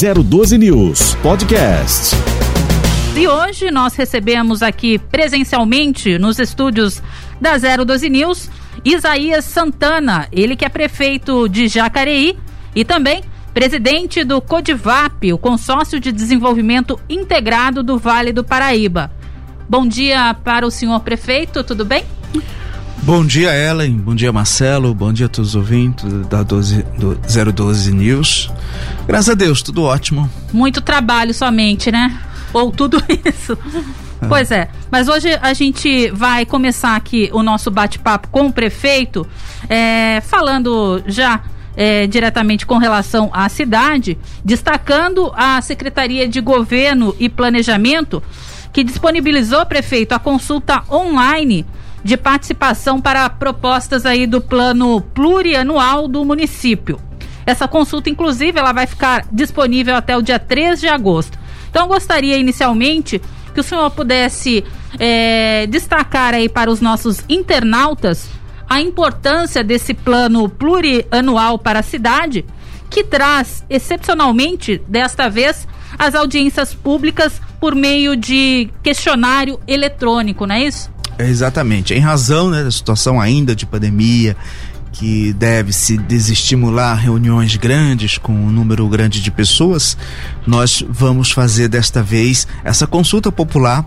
[0.00, 2.14] 012 News Podcast.
[3.16, 7.02] E hoje nós recebemos aqui presencialmente nos estúdios
[7.40, 8.48] da 012 News
[8.84, 12.38] Isaías Santana, ele que é prefeito de Jacareí
[12.76, 19.10] e também presidente do CODIVAP, o Consórcio de Desenvolvimento Integrado do Vale do Paraíba.
[19.68, 22.04] Bom dia para o senhor prefeito, tudo bem?
[23.08, 23.96] Bom dia, Ellen.
[23.96, 24.92] Bom dia, Marcelo.
[24.92, 27.18] Bom dia a todos os ouvintes da 12, do
[27.52, 28.50] 012 News.
[29.06, 30.28] Graças a Deus, tudo ótimo.
[30.52, 32.20] Muito trabalho somente, né?
[32.52, 33.56] Ou tudo isso.
[34.20, 34.26] É.
[34.26, 39.26] Pois é, mas hoje a gente vai começar aqui o nosso bate-papo com o prefeito,
[39.70, 41.40] é, falando já
[41.74, 48.22] é, diretamente com relação à cidade, destacando a Secretaria de Governo e Planejamento,
[48.70, 51.64] que disponibilizou, prefeito, a consulta online
[52.02, 57.00] de participação para propostas aí do plano plurianual do município.
[57.44, 61.38] Essa consulta, inclusive, ela vai ficar disponível até o dia 3 de agosto.
[61.70, 63.20] Então, eu gostaria inicialmente
[63.54, 64.64] que o senhor pudesse
[64.98, 68.28] é, destacar aí para os nossos internautas
[68.68, 72.44] a importância desse plano plurianual para a cidade,
[72.90, 75.66] que traz, excepcionalmente, desta vez,
[75.98, 80.90] as audiências públicas por meio de questionário eletrônico, não é isso?
[81.18, 81.94] Exatamente.
[81.94, 84.36] Em razão né, da situação ainda de pandemia,
[84.92, 89.96] que deve se desestimular reuniões grandes com um número grande de pessoas,
[90.46, 93.84] nós vamos fazer desta vez essa consulta popular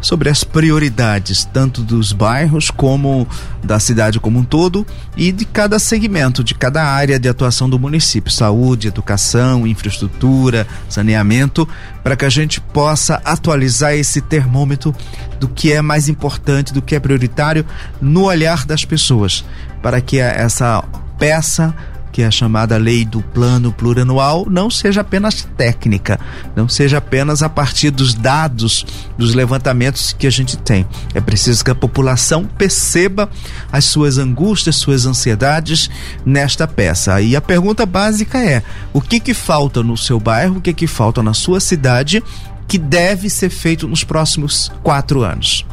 [0.00, 3.26] sobre as prioridades tanto dos bairros como
[3.62, 4.84] da cidade como um todo
[5.16, 11.68] e de cada segmento, de cada área de atuação do município, saúde, educação, infraestrutura, saneamento,
[12.02, 14.94] para que a gente possa atualizar esse termômetro
[15.38, 17.64] do que é mais importante, do que é prioritário
[18.00, 19.44] no olhar das pessoas,
[19.82, 20.84] para que essa
[21.18, 21.74] peça
[22.12, 26.20] que é a chamada lei do plano plurianual, não seja apenas técnica,
[26.54, 28.84] não seja apenas a partir dos dados,
[29.16, 30.86] dos levantamentos que a gente tem.
[31.14, 33.30] É preciso que a população perceba
[33.72, 35.90] as suas angústias, suas ansiedades
[36.24, 37.20] nesta peça.
[37.22, 38.62] E a pergunta básica é:
[38.92, 42.22] o que que falta no seu bairro, o que que falta na sua cidade
[42.68, 45.64] que deve ser feito nos próximos quatro anos?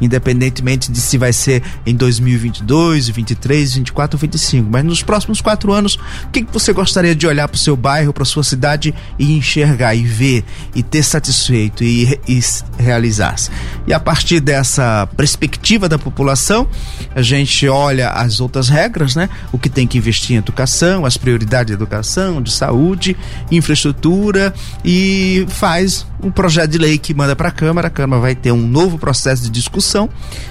[0.00, 4.68] Independentemente de se vai ser em 2022, 23, 24 ou 25.
[4.70, 8.12] Mas nos próximos quatro anos, o que, você gostaria de olhar para o seu bairro,
[8.12, 10.44] para sua cidade e enxergar e ver
[10.74, 12.40] e ter satisfeito e, e
[12.78, 13.50] realizar-se?
[13.86, 16.68] E a partir dessa perspectiva da população,
[17.14, 19.28] a gente olha as outras regras, né?
[19.52, 23.16] O que tem que investir em educação, as prioridades de educação, de saúde,
[23.50, 24.54] infraestrutura
[24.84, 27.88] e faz um projeto de lei que manda para a Câmara.
[27.88, 30.08] A Câmara vai ter um novo processo de discussão.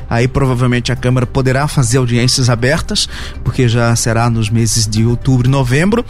[0.10, 3.10] Aí provavelmente a Câmara poderá fazer audiências abertas,
[3.44, 6.06] porque já será nos meses de outubro e novembro.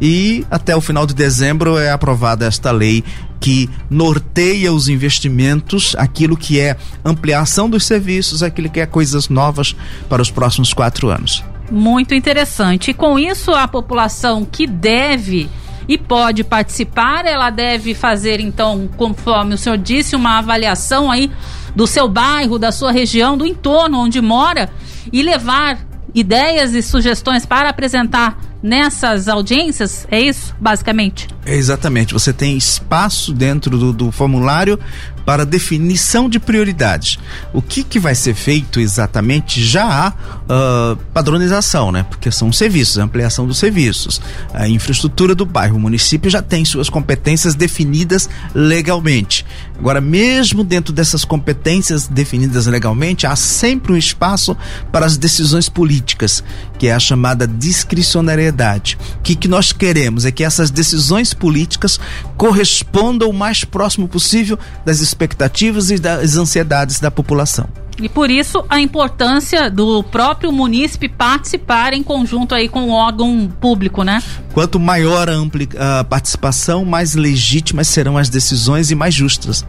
[0.00, 3.04] E até o final de dezembro é aprovada esta lei
[3.40, 9.76] que norteia os investimentos, aquilo que é ampliação dos serviços, aquilo que é coisas novas
[10.08, 11.44] para os próximos quatro anos.
[11.70, 12.90] Muito interessante.
[12.90, 15.48] E com isso, a população que deve
[15.86, 21.30] e pode participar, ela deve fazer, então, conforme o senhor disse, uma avaliação aí
[21.74, 24.70] do seu bairro, da sua região, do entorno onde mora
[25.12, 25.78] e levar
[26.14, 30.06] ideias e sugestões para apresentar nessas audiências?
[30.10, 31.28] É isso, basicamente?
[31.46, 32.12] Exatamente.
[32.12, 34.78] Você tem espaço dentro do, do formulário
[35.24, 37.18] para definição de prioridades.
[37.52, 39.64] O que, que vai ser feito exatamente?
[39.64, 42.04] Já há uh, padronização, né?
[42.08, 44.20] Porque são serviços, ampliação dos serviços.
[44.52, 49.46] A infraestrutura do bairro, o município já tem suas competências definidas legalmente.
[49.78, 54.56] Agora, mesmo dentro dessas competências definidas legalmente, há sempre um espaço
[54.92, 56.44] para as decisões políticas,
[56.78, 58.98] que é a chamada discricionariedade.
[59.18, 62.00] O que, que nós queremos é que essas decisões políticas
[62.36, 67.68] correspondam o mais próximo possível das expectativas e das ansiedades da população.
[68.00, 73.48] E por isso a importância do próprio munícipe participar em conjunto aí com o órgão
[73.60, 74.22] público, né?
[74.52, 79.64] Quanto maior a, a participação, mais legítimas serão as decisões e mais justas.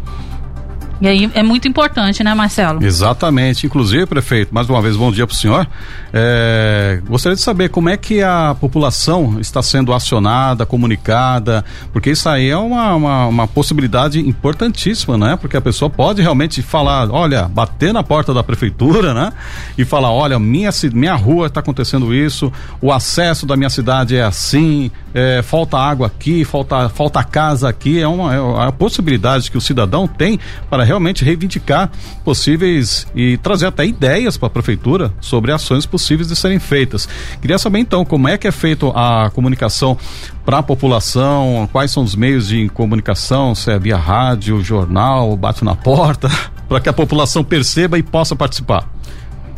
[1.02, 2.84] E aí é muito importante, né, Marcelo?
[2.84, 3.66] Exatamente.
[3.66, 5.68] Inclusive, prefeito, mais uma vez, bom dia para o senhor.
[6.14, 12.30] É, gostaria de saber como é que a população está sendo acionada, comunicada, porque isso
[12.30, 15.38] aí é uma, uma, uma, possibilidade importantíssima, né?
[15.40, 19.34] Porque a pessoa pode realmente falar, olha, bater na porta da prefeitura, né?
[19.78, 22.52] E falar, olha, minha, minha rua está acontecendo isso,
[22.82, 28.00] o acesso da minha cidade é assim, é, falta água aqui, falta, falta casa aqui,
[28.00, 30.40] é uma, é a possibilidade que o cidadão tem
[30.70, 31.92] para realmente reivindicar
[32.24, 37.08] possíveis e trazer até ideias para a prefeitura sobre ações possíveis de serem feitas.
[37.42, 39.98] Queria saber então como é que é feito a comunicação
[40.46, 45.66] para a população, quais são os meios de comunicação, se é via rádio, jornal, bate
[45.66, 46.30] na porta,
[46.70, 48.88] para que a população perceba e possa participar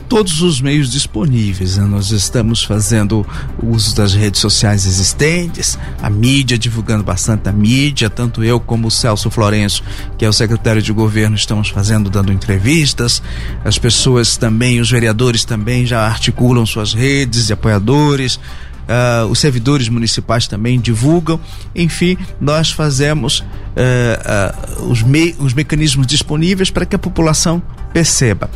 [0.07, 1.77] todos os meios disponíveis.
[1.77, 1.85] Né?
[1.85, 3.25] Nós estamos fazendo
[3.61, 8.91] uso das redes sociais existentes, a mídia divulgando bastante a mídia, tanto eu como o
[8.91, 9.83] Celso Florencio,
[10.17, 13.21] que é o secretário de governo, estamos fazendo, dando entrevistas.
[13.63, 18.39] As pessoas também, os vereadores também já articulam suas redes de apoiadores.
[18.87, 21.39] Uh, os servidores municipais também divulgam.
[21.75, 27.61] Enfim, nós fazemos uh, uh, os, me os mecanismos disponíveis para que a população
[27.91, 28.49] perceba.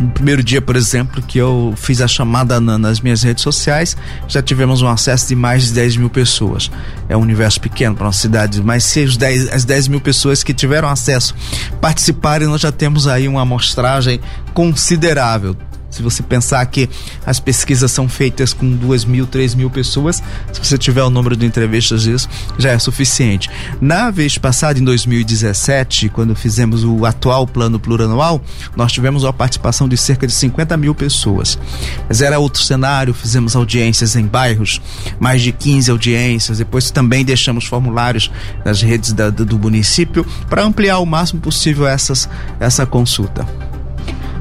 [0.00, 3.96] no primeiro dia, por exemplo, que eu fiz a chamada na, nas minhas redes sociais,
[4.26, 6.70] já tivemos um acesso de mais de 10 mil pessoas.
[7.08, 10.42] É um universo pequeno para uma cidade, mas se os 10, as 10 mil pessoas
[10.42, 11.34] que tiveram acesso
[11.80, 14.20] participarem, nós já temos aí uma amostragem
[14.54, 15.56] considerável
[15.96, 16.88] se você pensar que
[17.24, 20.22] as pesquisas são feitas com duas mil, três mil pessoas,
[20.52, 22.28] se você tiver o número de entrevistas disso,
[22.58, 23.48] já é suficiente.
[23.80, 28.42] Na vez passada, em 2017, quando fizemos o atual plano plurianual,
[28.76, 31.58] nós tivemos uma participação de cerca de 50 mil pessoas.
[32.06, 34.80] Mas era outro cenário, fizemos audiências em bairros,
[35.18, 38.30] mais de 15 audiências, depois também deixamos formulários
[38.64, 42.28] nas redes da, do município para ampliar o máximo possível essas,
[42.60, 43.46] essa consulta.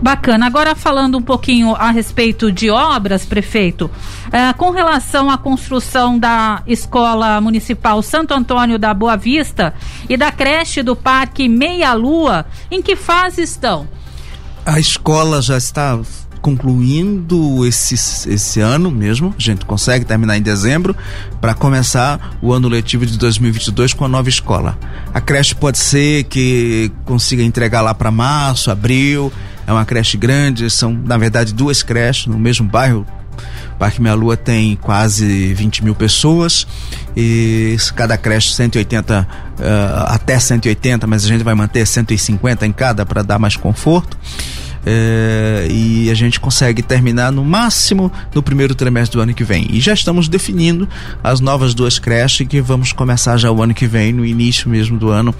[0.05, 0.45] Bacana.
[0.45, 3.89] Agora falando um pouquinho a respeito de obras, prefeito,
[4.31, 9.73] é, com relação à construção da Escola Municipal Santo Antônio da Boa Vista
[10.07, 13.87] e da creche do Parque Meia Lua, em que fase estão?
[14.63, 15.99] A escola já está
[16.39, 17.95] concluindo esse,
[18.29, 20.95] esse ano mesmo, a gente consegue terminar em dezembro,
[21.41, 24.77] para começar o ano letivo de 2022 com a nova escola.
[25.11, 29.33] A creche pode ser que consiga entregar lá para março, abril,
[29.65, 33.05] é uma creche grande, são na verdade duas creches no mesmo bairro.
[33.77, 36.65] Parque Meia Lua tem quase 20 mil pessoas
[37.15, 42.71] e cada creche 180 uh, eh, até 180, mas a gente vai manter 150 em
[42.71, 44.17] cada para dar mais conforto.
[44.87, 49.67] É, e a gente consegue terminar no máximo no primeiro trimestre do ano que vem.
[49.71, 50.87] E já estamos definindo
[51.23, 54.99] as novas duas creches que vamos começar já o ano que vem, no início mesmo
[54.99, 55.33] do ano,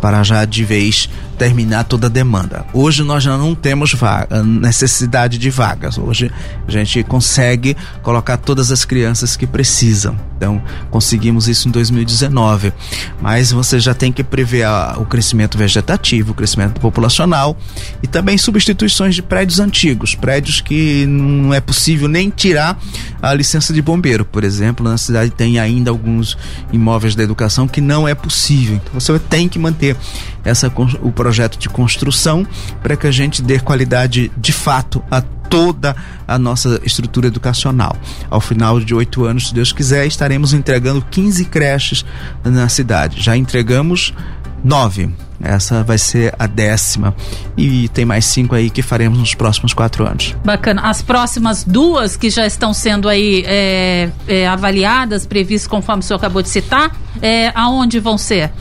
[0.00, 1.08] para já de vez
[1.40, 2.66] terminar toda a demanda.
[2.70, 5.96] Hoje nós já não temos vaga, necessidade de vagas.
[5.96, 6.30] Hoje
[6.68, 10.14] a gente consegue colocar todas as crianças que precisam.
[10.36, 10.60] Então
[10.90, 12.74] conseguimos isso em 2019.
[13.22, 17.56] Mas você já tem que prever a, o crescimento vegetativo, o crescimento populacional
[18.02, 22.78] e também substituições de prédios antigos, prédios que não é possível nem tirar
[23.22, 24.86] a licença de bombeiro, por exemplo.
[24.86, 26.36] Na cidade tem ainda alguns
[26.70, 28.76] imóveis da educação que não é possível.
[28.76, 29.96] Então você tem que manter
[30.44, 30.70] essa,
[31.02, 32.46] o projeto de construção
[32.82, 35.96] para que a gente dê qualidade de fato a toda
[36.26, 37.96] a nossa estrutura educacional.
[38.30, 42.04] Ao final de oito anos, se Deus quiser, estaremos entregando 15 creches
[42.44, 43.20] na cidade.
[43.20, 44.14] Já entregamos
[44.62, 45.10] nove.
[45.42, 47.14] Essa vai ser a décima.
[47.56, 50.36] E tem mais cinco aí que faremos nos próximos quatro anos.
[50.44, 50.82] Bacana.
[50.82, 56.18] As próximas duas que já estão sendo aí é, é, avaliadas, previstas conforme o senhor
[56.18, 58.52] acabou de citar, é, aonde vão ser?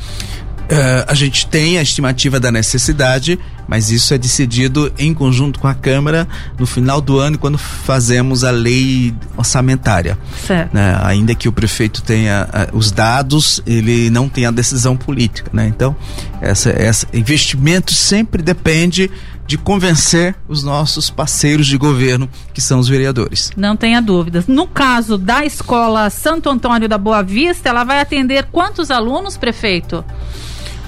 [0.71, 5.67] Uh, a gente tem a estimativa da necessidade, mas isso é decidido em conjunto com
[5.67, 6.27] a Câmara
[6.59, 10.15] no final do ano, quando fazemos a lei orçamentária.
[10.45, 10.71] Certo.
[10.71, 10.95] Né?
[11.01, 15.49] Ainda que o prefeito tenha uh, os dados, ele não tem a decisão política.
[15.51, 15.67] Né?
[15.67, 15.95] Então,
[16.39, 19.09] essa, essa investimento sempre depende
[19.47, 23.49] de convencer os nossos parceiros de governo, que são os vereadores.
[23.57, 24.45] Não tenha dúvidas.
[24.45, 30.05] No caso da escola Santo Antônio da Boa Vista, ela vai atender quantos alunos, prefeito?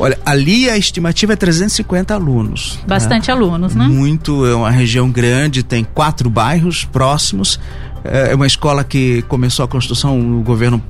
[0.02, 2.78] Olha, ali a estimativa é 350 alunos.
[2.78, 2.86] Né?
[2.88, 3.34] Bastante né?
[3.36, 3.88] alunos, né?
[3.88, 7.60] Muito, é uma região grande, tem quatro bairros próximos.
[8.04, 10.82] É, é uma escola que começou a construção no governo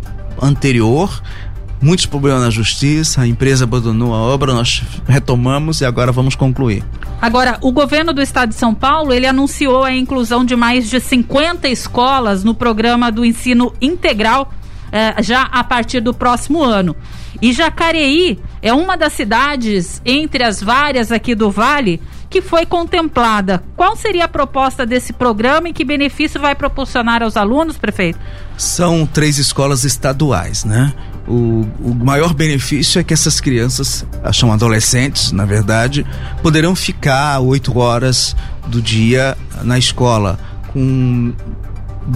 [0.41, 1.21] anterior.
[1.81, 6.81] Muitos problemas na justiça, a empresa abandonou a obra, nós retomamos e agora vamos concluir.
[7.21, 11.01] Agora, o governo do estado de São Paulo, ele anunciou a inclusão de mais de
[11.01, 14.53] 50 escolas no programa do ensino integral
[14.89, 16.95] eh, já a partir do próximo ano.
[17.41, 23.63] E Jacareí é uma das cidades, entre as várias aqui do Vale, que foi contemplada.
[23.75, 28.19] Qual seria a proposta desse programa e que benefício vai proporcionar aos alunos, prefeito?
[28.55, 30.93] São três escolas estaduais, né?
[31.27, 36.05] O, o maior benefício é que essas crianças, são adolescentes, na verdade,
[36.41, 38.35] poderão ficar oito horas
[38.67, 40.39] do dia na escola
[40.71, 41.33] com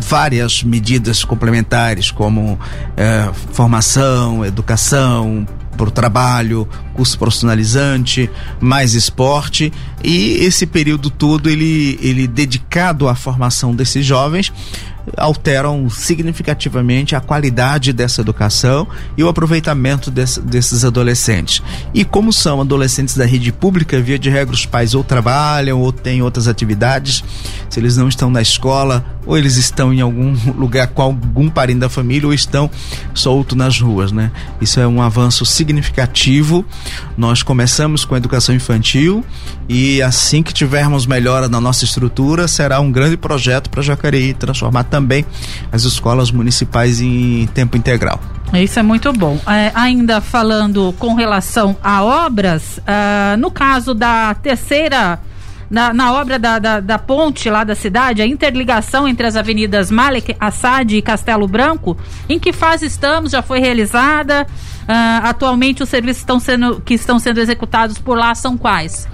[0.02, 2.60] várias medidas complementares, como
[2.98, 9.72] é, formação, educação, para o trabalho, curso profissionalizante, mais esporte
[10.04, 14.52] e esse período todo ele, ele dedicado à formação desses jovens
[15.18, 21.62] alteram significativamente a qualidade dessa educação e o aproveitamento desse, desses adolescentes.
[21.94, 25.92] E como são adolescentes da rede pública, via de regra, os pais ou trabalham ou
[25.92, 27.24] têm outras atividades,
[27.70, 31.80] se eles não estão na escola, ou eles estão em algum lugar com algum parente
[31.80, 32.70] da família, ou estão
[33.14, 34.32] soltos nas ruas, né?
[34.62, 36.66] Isso é um avanço significativo.
[37.18, 39.24] Nós começamos com a educação infantil
[39.68, 44.84] e assim que tivermos melhora na nossa estrutura, será um grande projeto para Jacareí transformar
[44.84, 45.26] também
[45.72, 48.20] as escolas municipais em tempo integral.
[48.54, 49.40] Isso é muito bom.
[49.48, 55.20] É, ainda falando com relação a obras, uh, no caso da terceira.
[55.70, 59.90] Na, na obra da, da, da, ponte lá da cidade, a interligação entre as avenidas
[59.90, 61.98] Malek, Assad e Castelo Branco,
[62.30, 63.32] em que fase estamos?
[63.32, 64.46] Já foi realizada?
[64.84, 69.08] Uh, atualmente os serviços estão sendo, que estão sendo executados por lá são quais?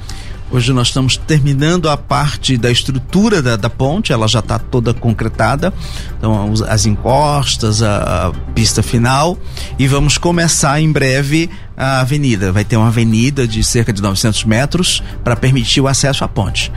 [0.53, 4.93] Hoje nós estamos terminando a parte da estrutura da, da ponte, ela já está toda
[4.93, 5.73] concretada,
[6.17, 9.37] então as encostas, a, a, pista final,
[9.79, 12.51] e vamos começar em breve a avenida.
[12.51, 16.69] Vai ter uma avenida de cerca de 900 metros para permitir o acesso à ponte.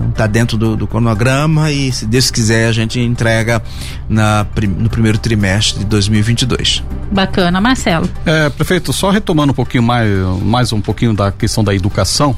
[0.00, 3.62] Então está dentro do, do, cronograma e, se Deus quiser, a gente entrega
[4.08, 4.46] na,
[4.78, 6.82] no primeiro trimestre de 2022.
[7.12, 8.08] Bacana, Marcelo.
[8.24, 10.08] É, prefeito, só retomando um pouquinho mais,
[10.42, 12.34] mais um pouquinho da questão da educação.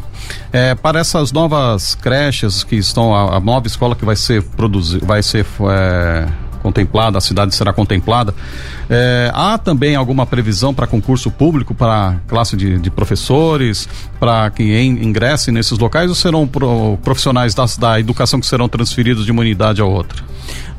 [0.52, 5.04] É, para essas novas creches que estão, a, a nova escola que vai ser produzida,
[5.06, 6.26] vai ser é,
[6.62, 8.34] contemplada, a cidade será contemplada.
[8.88, 13.88] É, há também alguma previsão para concurso público para classe de, de professores,
[14.18, 18.68] para que em, ingressem nesses locais ou serão pro, profissionais da, da educação que serão
[18.68, 20.22] transferidos de uma unidade a outra?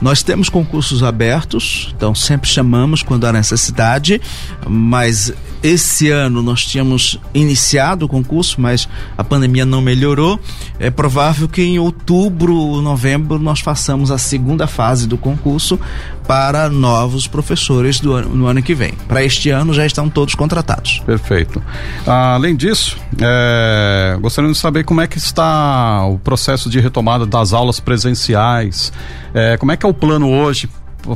[0.01, 4.19] Nós temos concursos abertos, então sempre chamamos quando há necessidade,
[4.67, 10.37] mas esse ano nós tínhamos iniciado o concurso, mas a pandemia não melhorou.
[10.77, 15.79] É provável que em outubro, novembro, nós façamos a segunda fase do concurso
[16.27, 18.93] para novos professores do ano, no ano que vem.
[19.07, 21.01] Para este ano já estão todos contratados.
[21.05, 21.61] Perfeito.
[22.05, 27.53] Além disso, é, gostaria de saber como é que está o processo de retomada das
[27.53, 28.91] aulas presenciais.
[29.33, 30.69] É, como é que é o plano hoje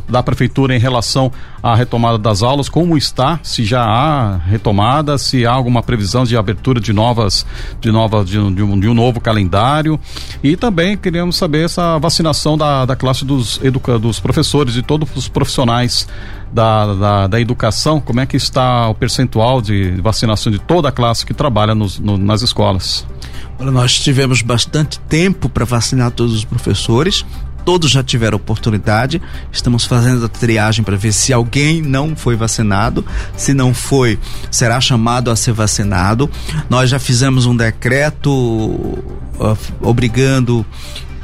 [0.08, 5.46] da prefeitura em relação à retomada das aulas, como está, se já há retomada, se
[5.46, 7.46] há alguma previsão de abertura de novas,
[7.79, 10.00] de novas, de, de, um, de um, novo calendário?
[10.44, 15.10] E também queríamos saber essa vacinação da, da classe dos, educa, dos professores e todos
[15.15, 16.08] os profissionais
[16.51, 20.91] da, da, da, educação, como é que está o percentual de vacinação de toda a
[20.91, 23.06] classe que trabalha nos, no, nas escolas?
[23.60, 27.25] Olha, nós tivemos bastante tempo para vacinar todos os professores
[27.67, 29.21] todos já tiveram oportunidade.
[29.51, 33.05] Estamos fazendo a triagem para ver se alguém não foi vacinado.
[33.36, 34.17] Se não foi,
[34.50, 36.29] será chamado a ser vacinado.
[36.69, 40.65] Nós já fizemos um decreto uh, obrigando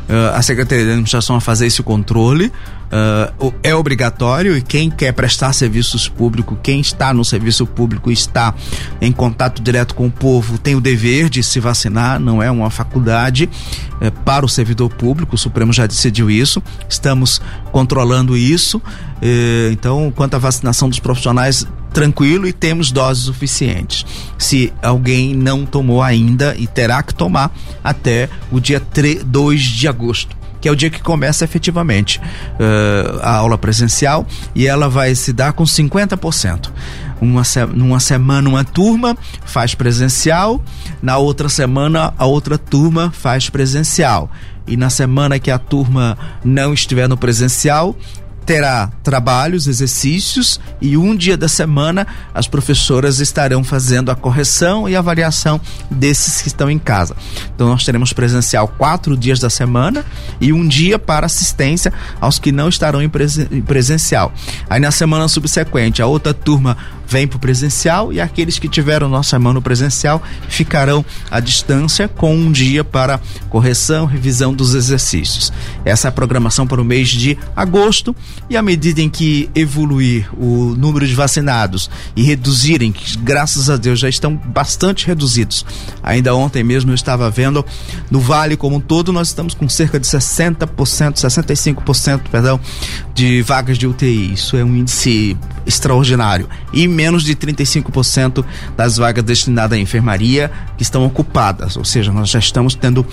[0.10, 2.52] uh, a Secretaria de Administração a fazer esse controle.
[2.94, 8.54] Uh, é obrigatório e quem quer prestar serviços públicos, quem está no serviço público está
[9.02, 12.70] em contato direto com o povo, tem o dever de se vacinar, não é uma
[12.70, 13.50] faculdade
[14.00, 18.78] uh, para o servidor público, o Supremo já decidiu isso, estamos controlando isso.
[18.78, 24.06] Uh, então, quanto à vacinação dos profissionais, tranquilo e temos doses suficientes.
[24.38, 27.52] Se alguém não tomou ainda e terá que tomar
[27.84, 33.20] até o dia 3, 2 de agosto que é o dia que começa efetivamente uh,
[33.22, 36.72] a aula presencial e ela vai se dar com 50%.
[37.20, 37.44] Uma,
[37.76, 40.64] numa semana uma turma faz presencial,
[41.02, 44.32] na outra semana a outra turma faz presencial.
[44.66, 47.94] E na semana que a turma não estiver no presencial,
[48.46, 54.96] terá trabalhos, exercícios e um dia da semana as professoras estarão fazendo a correção e
[54.96, 55.60] avaliação
[55.90, 57.16] desses que estão em casa.
[57.56, 60.06] Então nós teremos presencial quatro dias da semana
[60.40, 64.34] e um dia para assistência aos que não estarão em, presencial.
[64.70, 66.78] Aí na semana subsequente a outra turma
[67.14, 72.36] vem para o presencial e aqueles que tiveram nossa semana presencial ficarão à distância com
[72.36, 75.54] um dia para correção, revisão dos exercícios.
[75.86, 78.16] Essa é a programação para o mês de agosto
[78.50, 83.78] e à medida em que evoluir o número de vacinados e reduzirem, que graças a
[83.78, 85.64] Deus já estão bastante reduzidos.
[86.02, 87.64] Ainda ontem mesmo eu estava vendo
[88.10, 92.60] no Vale como um todo nós estamos com cerca de 60%, 65%, perdão,
[93.14, 94.34] de vagas de UTI.
[94.34, 96.50] Isso é um índice extraordinário.
[96.72, 98.46] E menos de 35%
[98.78, 101.76] das vagas destinadas à enfermaria que estão ocupadas.
[101.76, 103.06] Ou seja, nós já estamos tendo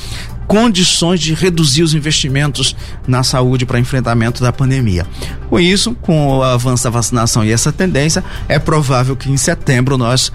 [0.47, 5.05] condições de reduzir os investimentos na saúde para enfrentamento da pandemia.
[5.49, 9.99] Com isso, com o avanço da vacinação e essa tendência, é provável que em setembro
[9.99, 10.33] nós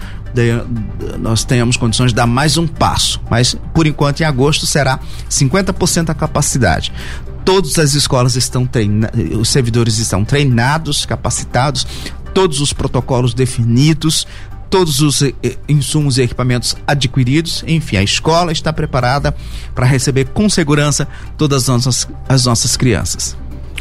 [1.17, 3.21] nós tenhamos condições de dar mais um passo.
[3.29, 6.91] Mas, por enquanto, em agosto será 50% a capacidade
[7.45, 11.85] todas as escolas estão treinadas, os servidores estão treinados, capacitados,
[12.35, 14.27] todos os protocolos definidos,
[14.69, 15.33] todos os eh,
[15.69, 17.63] insumos e equipamentos adquiridos.
[17.65, 19.33] Enfim, a escola está preparada
[19.73, 23.37] para receber com segurança todas as nossas, as nossas crianças.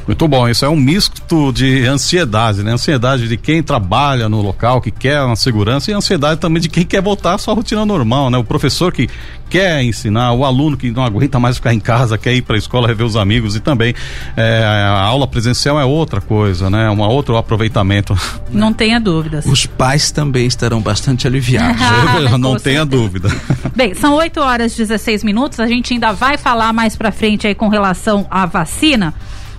[0.06, 2.72] Muito bom, isso é um misto de ansiedade, né?
[2.72, 6.84] Ansiedade de quem trabalha no local, que quer uma segurança, e ansiedade também de quem
[6.84, 8.36] quer voltar à sua rotina normal, né?
[8.36, 9.08] O professor que
[9.48, 12.58] quer ensinar, o aluno que não aguenta mais ficar em casa, quer ir para a
[12.58, 13.94] escola rever os amigos e também
[14.36, 16.90] é, a aula presencial é outra coisa, né?
[16.90, 18.16] Um outro aproveitamento.
[18.52, 19.46] Não tenha dúvidas.
[19.46, 21.80] Os pais também estarão bastante aliviados.
[22.38, 23.28] não tenha dúvida.
[23.74, 27.46] Bem, são 8 horas e 16 minutos, a gente ainda vai falar mais para frente
[27.46, 29.12] aí com relação à vacina.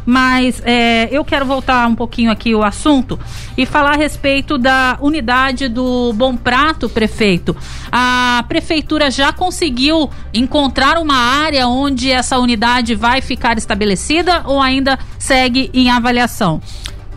[0.06, 3.20] Mas é, eu quero voltar um pouquinho aqui o assunto
[3.58, 7.56] e falar a respeito da unidade do Bom Prato, prefeito.
[7.92, 15.00] A prefeitura já conseguiu encontrar uma área onde essa unidade vai ficar estabelecida ou ainda
[15.18, 16.62] segue em avaliação?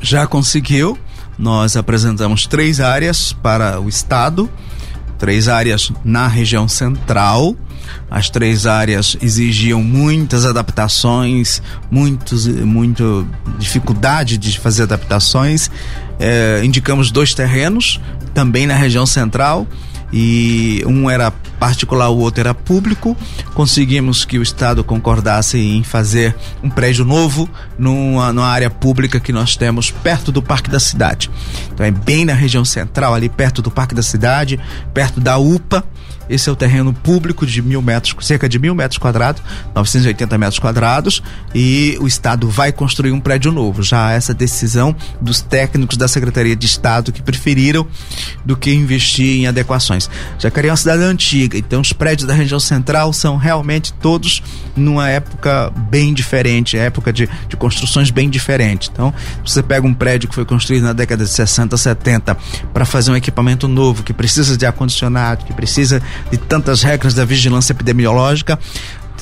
[0.00, 0.99] Já conseguiu.
[1.38, 4.50] Nós apresentamos três áreas para o estado,
[5.18, 7.54] três áreas na região central
[8.11, 13.26] as três áreas exigiam muitas adaptações, muitos, muito
[13.59, 15.71] dificuldade de fazer adaptações.
[16.18, 18.00] É, indicamos dois terrenos,
[18.35, 19.66] também na região central,
[20.12, 23.16] e um era particular, o outro era público.
[23.54, 29.33] Conseguimos que o Estado concordasse em fazer um prédio novo numa, numa área pública que
[29.33, 31.30] nós temos perto do Parque da Cidade.
[31.73, 34.59] Então é bem na região central, ali perto do Parque da Cidade,
[34.95, 35.85] perto da UPA.
[36.29, 39.43] Esse é o terreno público de mil metros, cerca de mil metros quadrados,
[39.75, 41.23] 980 metros quadrados,
[41.55, 43.83] e o Estado vai construir um prédio novo.
[43.83, 47.87] Já essa decisão dos técnicos da Secretaria de Estado que preferiram
[48.45, 50.11] do que investir em adequações.
[50.39, 54.43] Jacareí é uma cidade antiga, então os prédios da região central são realmente todos
[54.77, 58.91] numa época bem diferente, época de, de construções bem diferentes.
[58.93, 59.13] Então,
[59.45, 62.37] você pega um prédio que foi construído na década de 60, 70
[62.73, 67.25] para fazer um equipamento novo que precisa de ar-condicionado, que precisa de tantas regras da
[67.25, 68.59] vigilância epidemiológica,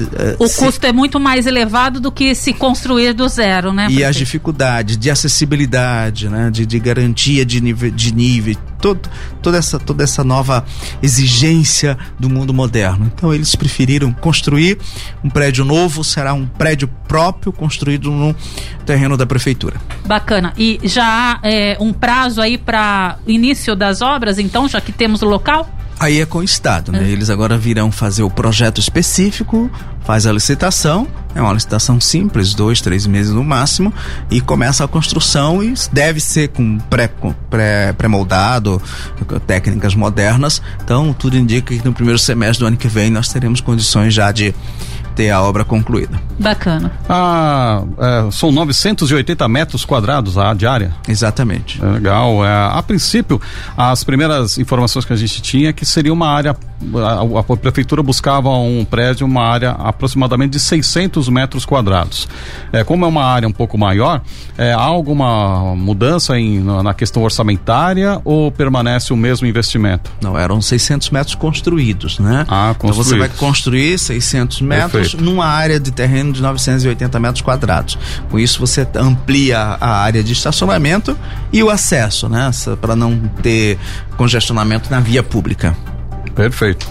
[0.00, 0.58] eh, o se...
[0.58, 3.88] custo é muito mais elevado do que se construir do zero, né?
[3.90, 6.50] E as dificuldades de acessibilidade, né?
[6.50, 9.08] De, de garantia de nível, de nível todo,
[9.42, 10.64] toda, essa, toda essa nova
[11.02, 13.10] exigência do mundo moderno.
[13.14, 14.78] Então eles preferiram construir
[15.24, 18.34] um prédio novo, será um prédio próprio construído no
[18.84, 19.76] terreno da prefeitura.
[20.04, 20.52] Bacana.
[20.56, 25.22] E já há é, um prazo aí para início das obras, então, já que temos
[25.22, 25.75] o local?
[25.98, 27.04] Aí é com o Estado, né?
[27.04, 27.08] É.
[27.08, 29.70] Eles agora virão fazer o projeto específico,
[30.04, 33.92] faz a licitação, é uma licitação simples, dois, três meses no máximo,
[34.30, 36.78] e começa a construção e deve ser com
[37.96, 38.80] pré-moldado,
[39.26, 40.60] pré, técnicas modernas.
[40.84, 44.30] Então, tudo indica que no primeiro semestre do ano que vem nós teremos condições já
[44.30, 44.54] de
[45.16, 46.20] ter a obra concluída.
[46.38, 46.92] Bacana.
[47.08, 50.92] Ah, é, são 980 metros quadrados a diária?
[51.08, 51.82] Exatamente.
[51.82, 52.44] É, legal.
[52.44, 53.40] É, a princípio,
[53.76, 56.54] as primeiras informações que a gente tinha é que seria uma área,
[56.94, 62.28] a, a, prefeitura buscava um prédio, uma área aproximadamente de 600 metros quadrados.
[62.70, 64.20] É, como é uma área um pouco maior,
[64.58, 70.12] é, há alguma mudança em, na questão orçamentária ou permanece o mesmo investimento?
[70.20, 72.44] Não, eram 600 metros construídos, né?
[72.46, 73.06] Ah, construídos.
[73.06, 75.24] Então você vai construir 600 metros Perfeito.
[75.24, 77.98] numa área de terreno de 980 metros quadrados.
[78.30, 81.16] Com isso você amplia a área de estacionamento
[81.52, 82.50] e o acesso, né?
[82.80, 83.78] Para não ter
[84.16, 85.76] congestionamento na via pública.
[86.34, 86.88] Perfeito.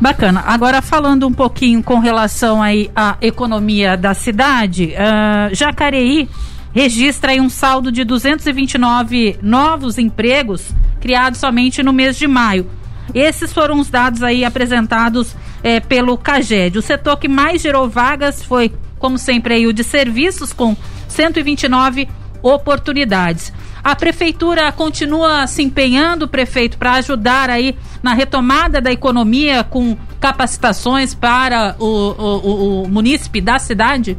[0.00, 0.44] Bacana.
[0.46, 6.28] Agora falando um pouquinho com relação aí à economia da cidade, uh, Jacareí
[6.72, 12.70] registra aí um saldo de 229 novos empregos criados somente no mês de maio.
[13.14, 16.78] Esses foram os dados aí apresentados é, pelo CAGED.
[16.78, 20.76] O setor que mais gerou vagas foi, como sempre, aí, o de serviços, com
[21.08, 22.08] 129
[22.42, 23.52] oportunidades.
[23.82, 31.14] A prefeitura continua se empenhando, prefeito, para ajudar aí na retomada da economia com capacitações
[31.14, 34.18] para o, o, o, munícipe da cidade?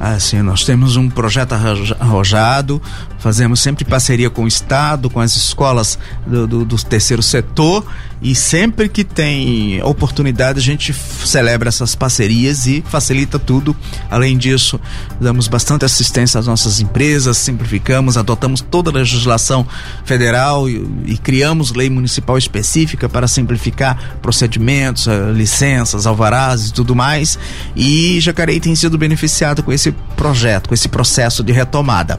[0.00, 2.82] Ah, sim, nós temos um projeto arrojado,
[3.18, 7.86] fazemos sempre parceria com o Estado, com as escolas do, do, do terceiro setor
[8.24, 13.76] e sempre que tem oportunidade a gente celebra essas parcerias e facilita tudo.
[14.10, 14.80] Além disso,
[15.20, 19.66] damos bastante assistência às nossas empresas, simplificamos, adotamos toda a legislação
[20.06, 26.96] federal e, e criamos lei municipal específica para simplificar procedimentos, eh, licenças, alvarás e tudo
[26.96, 27.38] mais.
[27.76, 32.18] E Jacareí tem sido beneficiado com esse projeto, com esse processo de retomada.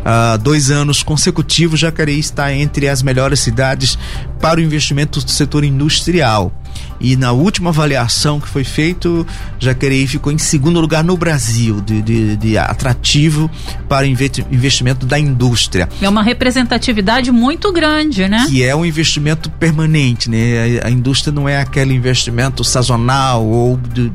[0.00, 3.96] Uh, dois anos consecutivos, Jacareí está entre as melhores cidades
[4.40, 6.50] para o investimento do setor industrial.
[7.00, 9.26] E na última avaliação que foi feito,
[9.58, 13.50] Jacareí ficou em segundo lugar no Brasil de, de, de atrativo
[13.88, 15.88] para investimento da indústria.
[16.00, 18.46] É uma representatividade muito grande, né?
[18.48, 20.80] Que é um investimento permanente, né?
[20.82, 24.10] A, a indústria não é aquele investimento sazonal ou de,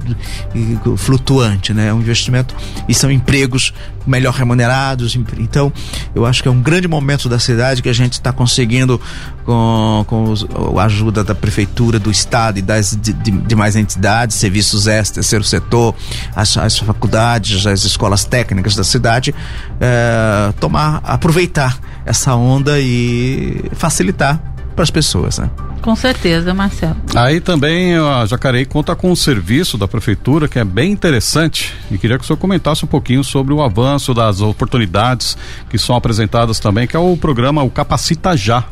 [0.98, 1.90] flutuante, né?
[1.90, 2.56] É um investimento
[2.88, 3.74] e são empregos
[4.08, 5.16] melhor remunerados.
[5.38, 5.72] Então,
[6.16, 9.00] eu acho que é um grande momento da cidade que a gente está conseguindo
[9.46, 14.88] com, com a ajuda da prefeitura, do estado e das de, de, demais entidades, serviços
[14.88, 15.94] extras, terceiro setor,
[16.36, 19.36] as, as faculdades, as escolas técnicas da cidade,
[19.80, 24.42] é, tomar, aproveitar essa onda e facilitar
[24.76, 25.50] para as pessoas, né?
[25.82, 26.96] Com certeza, Marcelo.
[27.16, 31.98] Aí também a Jacareí conta com um serviço da prefeitura que é bem interessante e
[31.98, 35.38] queria que o senhor comentasse um pouquinho sobre o avanço das oportunidades
[35.70, 38.66] que são apresentadas também, que é o programa o Capacita Já.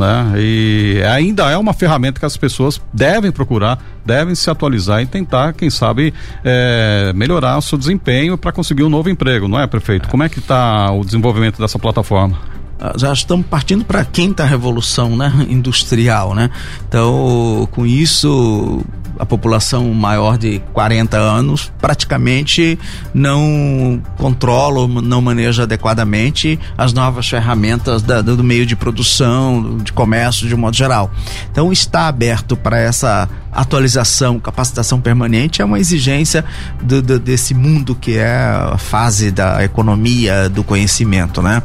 [0.00, 0.32] Né?
[0.38, 5.52] E ainda é uma ferramenta que as pessoas devem procurar, devem se atualizar e tentar,
[5.52, 10.08] quem sabe, é, melhorar o seu desempenho para conseguir um novo emprego, não é, prefeito?
[10.08, 12.38] Como é que está o desenvolvimento dessa plataforma?
[12.80, 16.48] Ah, já estamos partindo para a quinta revolução né, industrial, né?
[16.88, 18.82] Então, com isso,
[19.20, 22.78] a população maior de 40 anos praticamente
[23.12, 30.48] não controla, não maneja adequadamente as novas ferramentas da, do meio de produção, de comércio
[30.48, 31.10] de um modo geral.
[31.52, 36.42] Então, está aberto para essa atualização, capacitação permanente é uma exigência
[36.82, 38.32] do, do, desse mundo que é
[38.72, 41.62] a fase da economia, do conhecimento, né?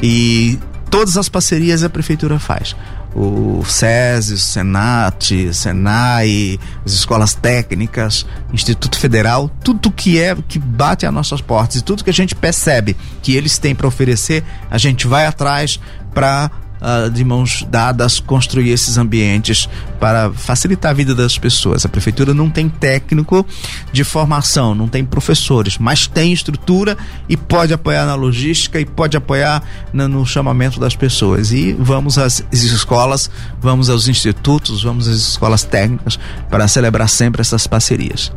[0.00, 0.56] E
[0.88, 2.76] todas as parcerias a prefeitura faz
[3.14, 11.04] o SESI, o Senat, Senai, as escolas técnicas, Instituto Federal, tudo que é que bate
[11.04, 14.78] às nossas portas e tudo que a gente percebe que eles têm para oferecer, a
[14.78, 15.78] gente vai atrás
[16.14, 16.50] para
[16.82, 19.68] uh, de mãos dadas construir esses ambientes
[20.00, 21.86] para facilitar a vida das pessoas.
[21.86, 23.46] A prefeitura não tem técnico
[23.92, 29.16] de formação, não tem professores, mas tem estrutura e pode apoiar na logística e pode
[29.16, 31.52] apoiar no, no chamamento das pessoas.
[31.52, 36.18] E vamos às escolas, vamos aos institutos, vamos às escolas técnicas
[36.50, 38.32] para celebrar sempre essas parcerias.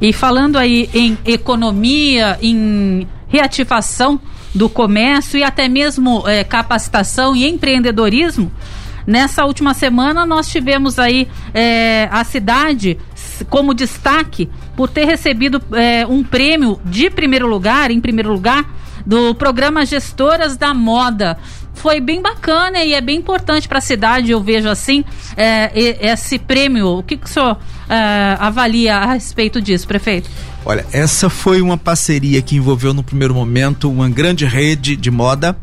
[0.00, 4.20] E falando aí em economia, em reativação
[4.56, 8.50] do comércio e até mesmo é, capacitação e empreendedorismo.
[9.06, 12.98] Nessa última semana nós tivemos aí é, a cidade
[13.48, 18.64] como destaque por ter recebido é, um prêmio de primeiro lugar, em primeiro lugar,
[19.04, 21.38] do programa Gestoras da Moda.
[21.74, 25.04] Foi bem bacana e é bem importante para a cidade, eu vejo assim,
[25.36, 26.98] é, esse prêmio.
[26.98, 30.28] O que, que o senhor é, avalia a respeito disso, prefeito?
[30.68, 35.56] Olha, essa foi uma parceria que envolveu no primeiro momento uma grande rede de moda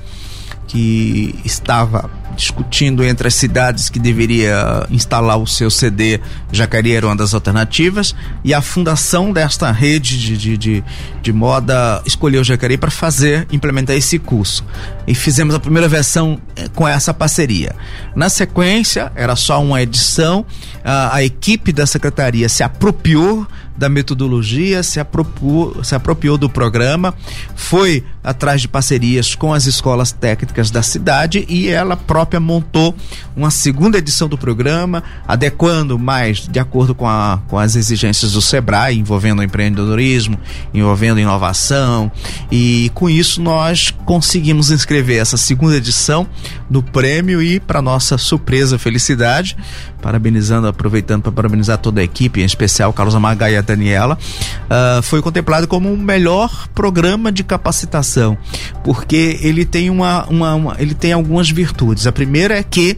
[0.65, 6.19] que estava discutindo entre as cidades que deveria instalar o seu CD,
[6.51, 10.83] Jacareí era uma das alternativas, e a fundação desta rede de, de, de,
[11.21, 14.65] de moda escolheu Jacareí para fazer, implementar esse curso.
[15.05, 17.75] E fizemos a primeira versão eh, com essa parceria.
[18.15, 20.45] Na sequência, era só uma edição,
[20.83, 23.45] a, a equipe da secretaria se apropriou
[23.77, 27.13] da metodologia, se apropriou, se apropriou do programa,
[27.55, 32.95] foi atrás de parcerias com as escolas técnicas da cidade e ela própria montou
[33.35, 38.41] uma segunda edição do programa, adequando mais de acordo com, a, com as exigências do
[38.41, 40.39] SEBRAE, envolvendo empreendedorismo,
[40.73, 42.11] envolvendo inovação,
[42.51, 46.27] e com isso nós conseguimos inscrever essa segunda edição
[46.69, 49.57] do prêmio e, para nossa surpresa, felicidade,
[50.01, 54.17] parabenizando, aproveitando para parabenizar toda a equipe, em especial Carlos Amaga e a Daniela,
[54.65, 58.37] uh, foi contemplado como o melhor programa de capacitação,
[58.83, 62.05] porque ele tem uma, uma, uma ele tem algumas virtudes.
[62.07, 62.97] A primeira é que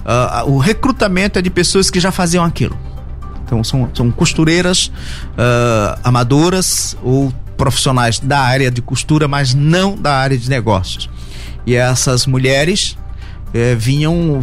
[0.00, 2.76] uh, o recrutamento é de pessoas que já faziam aquilo.
[3.44, 10.14] Então são, são costureiras uh, amadoras ou profissionais da área de costura, mas não da
[10.14, 11.10] área de negócios.
[11.66, 12.96] E essas mulheres
[13.52, 14.42] eh, vinham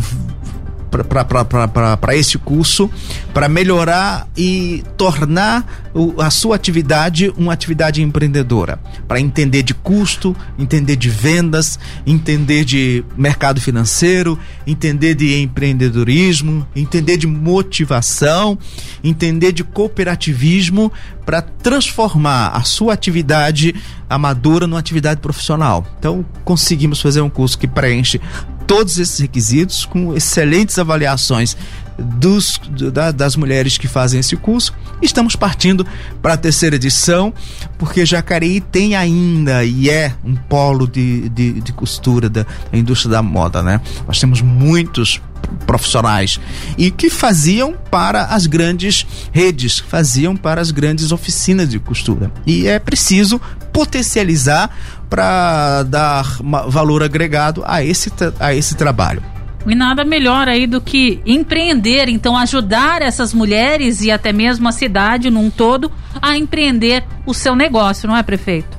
[0.90, 2.90] para esse curso
[3.34, 10.36] para melhorar e tornar o, a sua atividade uma atividade empreendedora, para entender de custo,
[10.58, 18.58] entender de vendas, entender de mercado financeiro, entender de empreendedorismo, entender de motivação,
[19.04, 20.92] entender de cooperativismo
[21.26, 23.76] para transformar a sua atividade
[24.10, 25.86] amadora numa atividade profissional.
[26.00, 28.22] Então, conseguimos fazer um curso que preenche
[28.68, 31.56] todos esses requisitos, com excelentes avaliações
[31.98, 32.60] dos,
[32.94, 35.86] da, das mulheres que fazem esse curso Estamos partindo
[36.22, 37.32] para a terceira edição,
[37.78, 43.12] porque Jacareí tem ainda e é um polo de, de, de costura da, da indústria
[43.12, 43.80] da moda, né?
[44.08, 45.22] Nós temos muitos
[45.68, 46.40] profissionais
[46.78, 52.32] e que faziam para as grandes redes, faziam para as grandes oficinas de costura.
[52.46, 53.40] E é preciso
[53.78, 54.76] potencializar
[55.08, 56.24] para dar
[56.68, 59.22] valor agregado a esse, a esse trabalho.
[59.68, 64.72] E nada melhor aí do que empreender, então ajudar essas mulheres e até mesmo a
[64.72, 68.76] cidade num todo a empreender o seu negócio, não é, prefeito?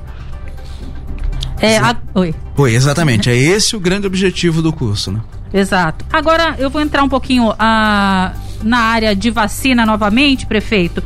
[1.61, 1.95] É, a...
[2.13, 2.35] Oi.
[2.57, 3.29] Oi, exatamente.
[3.29, 5.21] É esse o grande objetivo do curso, né?
[5.53, 6.03] Exato.
[6.11, 11.01] Agora eu vou entrar um pouquinho a, na área de vacina novamente, prefeito.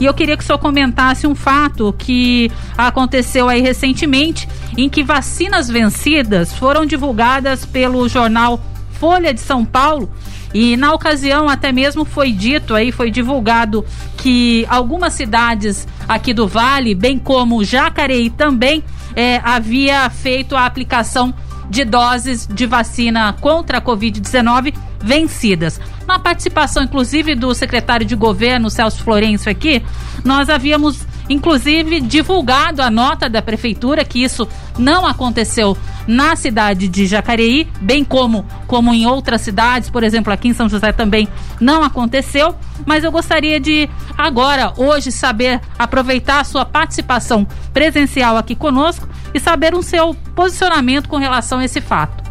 [0.00, 5.02] E eu queria que o senhor comentasse um fato que aconteceu aí recentemente, em que
[5.02, 8.60] vacinas vencidas foram divulgadas pelo jornal
[8.92, 10.10] Folha de São Paulo.
[10.54, 13.84] E na ocasião até mesmo foi dito aí, foi divulgado
[14.16, 18.82] que algumas cidades aqui do Vale, bem como Jacareí também,
[19.14, 21.34] é, havia feito a aplicação
[21.68, 25.80] de doses de vacina contra a Covid-19 vencidas.
[26.08, 29.84] Na participação, inclusive, do secretário de governo, Celso Florencio, aqui,
[30.24, 37.06] nós havíamos inclusive divulgado a nota da prefeitura que isso não aconteceu na cidade de
[37.06, 41.28] Jacareí, bem como como em outras cidades, por exemplo, aqui em São José também
[41.60, 42.54] não aconteceu,
[42.86, 49.38] mas eu gostaria de agora, hoje saber aproveitar a sua participação presencial aqui conosco e
[49.38, 52.24] saber o seu posicionamento com relação a esse fato.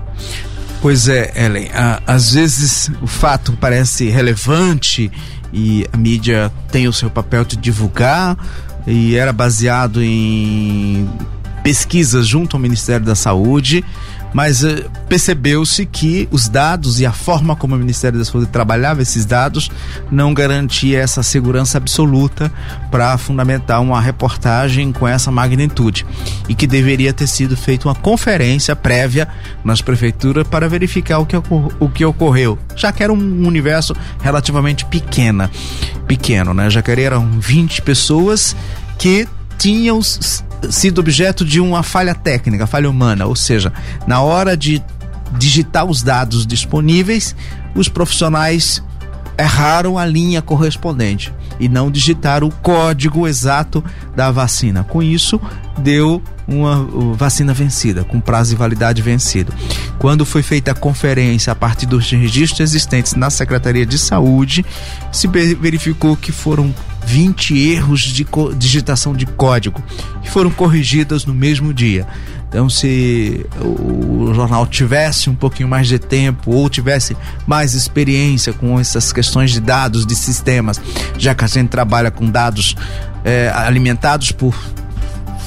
[0.88, 1.68] Pois é, Ellen,
[2.08, 5.12] às vezes o fato parece relevante
[5.52, 8.38] e a mídia tem o seu papel de divulgar,
[8.88, 11.06] e era baseado em
[11.62, 13.84] pesquisas junto ao Ministério da Saúde,
[14.38, 19.02] mas uh, percebeu-se que os dados e a forma como o Ministério da Saúde trabalhava
[19.02, 19.72] esses dados
[20.12, 22.52] não garantia essa segurança absoluta
[22.92, 26.06] para fundamentar uma reportagem com essa magnitude
[26.48, 29.28] e que deveria ter sido feita uma conferência prévia
[29.64, 34.86] nas prefeituras para verificar o que, o que ocorreu, já que era um universo relativamente
[34.86, 35.50] pequena,
[36.08, 36.70] pequeno, né?
[36.70, 38.56] Já que eram 20 pessoas
[39.00, 40.00] que tinham
[40.70, 43.72] sido objeto de uma falha técnica, falha humana, ou seja,
[44.06, 44.82] na hora de
[45.38, 47.36] digitar os dados disponíveis,
[47.76, 48.84] os profissionais
[49.38, 53.84] erraram a linha correspondente e não digitaram o código exato
[54.16, 54.84] da vacina.
[54.84, 55.40] Com isso,
[55.78, 59.54] deu uma vacina vencida, com prazo de validade vencido.
[60.00, 64.66] Quando foi feita a conferência a partir dos registros existentes na Secretaria de Saúde,
[65.12, 66.74] se verificou que foram
[67.06, 68.26] 20 erros de
[68.58, 69.82] digitação de código
[70.22, 72.06] que foram corrigidas no mesmo dia.
[72.50, 78.80] Então, se o jornal tivesse um pouquinho mais de tempo ou tivesse mais experiência com
[78.80, 80.80] essas questões de dados, de sistemas,
[81.18, 82.76] já que a gente trabalha com dados
[83.26, 84.56] é, alimentados por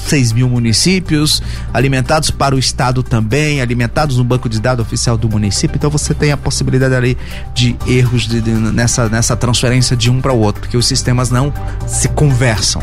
[0.07, 1.41] 6 mil municípios,
[1.73, 5.77] alimentados para o Estado também, alimentados no banco de dados oficial do município.
[5.77, 7.17] Então você tem a possibilidade ali
[7.53, 11.29] de erros de, de, nessa, nessa transferência de um para o outro, porque os sistemas
[11.29, 11.53] não
[11.87, 12.81] se conversam.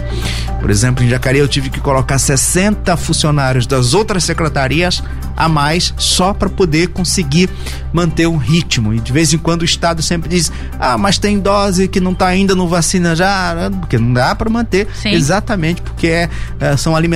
[0.60, 5.02] Por exemplo, em Jacareí eu tive que colocar 60 funcionários das outras secretarias
[5.36, 7.48] a mais só para poder conseguir
[7.92, 8.92] manter um ritmo.
[8.92, 10.50] E de vez em quando o Estado sempre diz:
[10.80, 14.50] ah, mas tem dose que não está ainda no vacina já, porque não dá para
[14.50, 15.10] manter Sim.
[15.10, 16.28] exatamente porque é,
[16.58, 17.07] é, são alimentações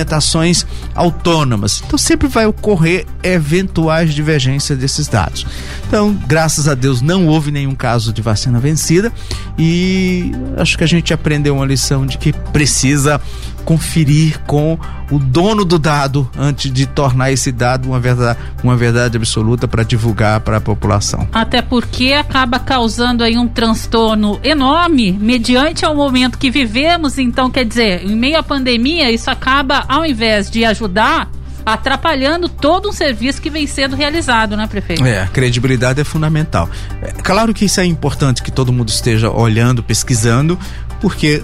[0.95, 1.83] autônomas.
[1.85, 5.45] Então sempre vai ocorrer eventuais divergências desses dados.
[5.87, 9.11] Então, graças a Deus, não houve nenhum caso de vacina vencida
[9.57, 13.21] e acho que a gente aprendeu uma lição de que precisa
[13.63, 14.77] conferir com
[15.11, 19.83] o dono do dado antes de tornar esse dado uma verdade, uma verdade absoluta para
[19.83, 21.27] divulgar para a população.
[21.31, 27.65] Até porque acaba causando aí um transtorno enorme mediante ao momento que vivemos, então quer
[27.65, 31.29] dizer, em meio à pandemia, isso acaba ao invés de ajudar
[31.65, 35.05] atrapalhando todo um serviço que vem sendo realizado, né, prefeito?
[35.05, 36.69] É, a credibilidade é fundamental.
[37.01, 40.59] É, claro que isso é importante que todo mundo esteja olhando, pesquisando,
[40.99, 41.41] porque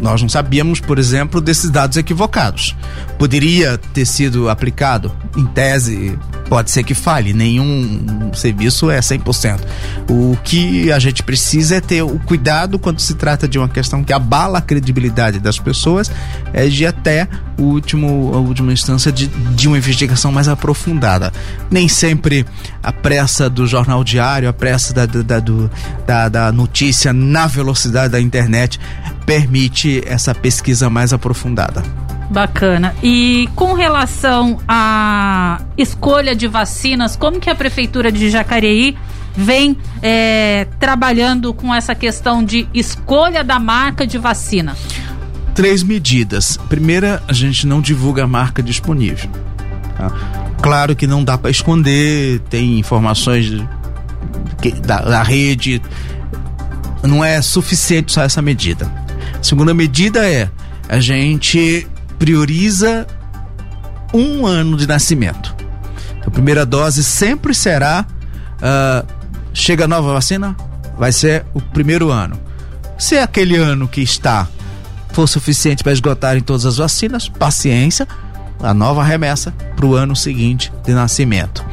[0.00, 2.76] nós não sabíamos, por exemplo, desses dados equivocados.
[3.18, 5.12] Poderia ter sido aplicado?
[5.36, 9.60] Em tese, pode ser que falhe, nenhum serviço é 100%.
[10.08, 14.04] O que a gente precisa é ter o cuidado quando se trata de uma questão
[14.04, 16.10] que abala a credibilidade das pessoas,
[16.52, 17.28] é de até
[17.58, 21.32] o último, a última instância de, de uma investigação mais aprofundada.
[21.70, 22.46] Nem sempre
[22.82, 25.70] a pressa do jornal diário, a pressa da, da, do,
[26.06, 28.78] da, da notícia na velocidade da internet
[29.26, 31.82] permite essa pesquisa mais aprofundada.
[32.30, 32.94] Bacana.
[33.02, 38.96] E com relação à escolha de vacinas, como que a prefeitura de Jacareí
[39.36, 44.76] vem é, trabalhando com essa questão de escolha da marca de vacina?
[45.54, 46.56] Três medidas.
[46.68, 49.30] Primeira, a gente não divulga a marca disponível.
[49.96, 50.10] Tá?
[50.60, 53.50] Claro que não dá para esconder, tem informações
[54.84, 55.80] da, da rede,
[57.02, 59.05] não é suficiente só essa medida.
[59.42, 60.50] Segunda medida é
[60.88, 61.86] a gente
[62.18, 63.06] prioriza
[64.12, 65.54] um ano de nascimento.
[66.26, 68.06] A primeira dose sempre será
[68.56, 69.06] uh,
[69.52, 70.56] chega a nova vacina,
[70.98, 72.38] vai ser o primeiro ano.
[72.98, 74.48] Se aquele ano que está
[75.12, 78.06] for suficiente para esgotarem todas as vacinas, paciência,
[78.62, 81.64] a nova remessa para o ano seguinte de nascimento.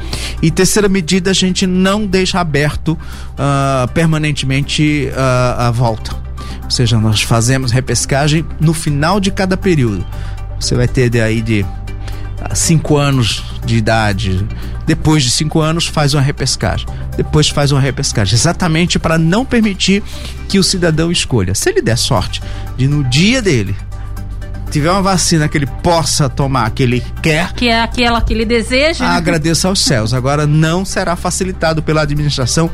[0.42, 6.23] E terceira medida, a gente não deixa aberto uh, permanentemente uh, a volta.
[6.64, 10.04] Ou seja, nós fazemos repescagem no final de cada período.
[10.58, 11.64] Você vai ter de aí de
[12.54, 14.46] cinco anos de idade.
[14.86, 16.86] Depois de cinco anos, faz uma repescagem.
[17.16, 18.34] Depois faz uma repescagem.
[18.34, 20.02] Exatamente para não permitir
[20.48, 21.54] que o cidadão escolha.
[21.54, 22.42] Se ele der sorte
[22.76, 23.74] de no dia dele
[24.74, 27.52] tiver uma vacina que ele possa tomar, que ele quer.
[27.52, 29.06] Que é aquela que ele deseja.
[29.06, 30.12] Agradeça aos céus.
[30.12, 32.68] Agora não será facilitado pela administração,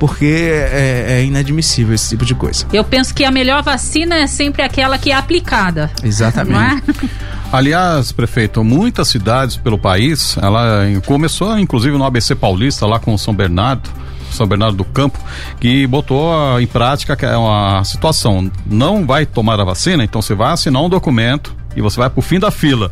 [0.00, 2.64] porque é, é, inadmissível esse tipo de coisa.
[2.72, 5.90] Eu penso que a melhor vacina é sempre aquela que é aplicada.
[6.02, 6.82] Exatamente.
[6.88, 7.08] É?
[7.52, 13.34] Aliás, prefeito, muitas cidades pelo país, ela começou inclusive no ABC Paulista, lá com São
[13.34, 13.90] Bernardo,
[14.34, 15.18] são Bernardo do Campo,
[15.60, 18.50] que botou em prática uma situação.
[18.66, 22.18] Não vai tomar a vacina, então você vai assinar um documento e você vai para
[22.18, 22.90] o fim da fila.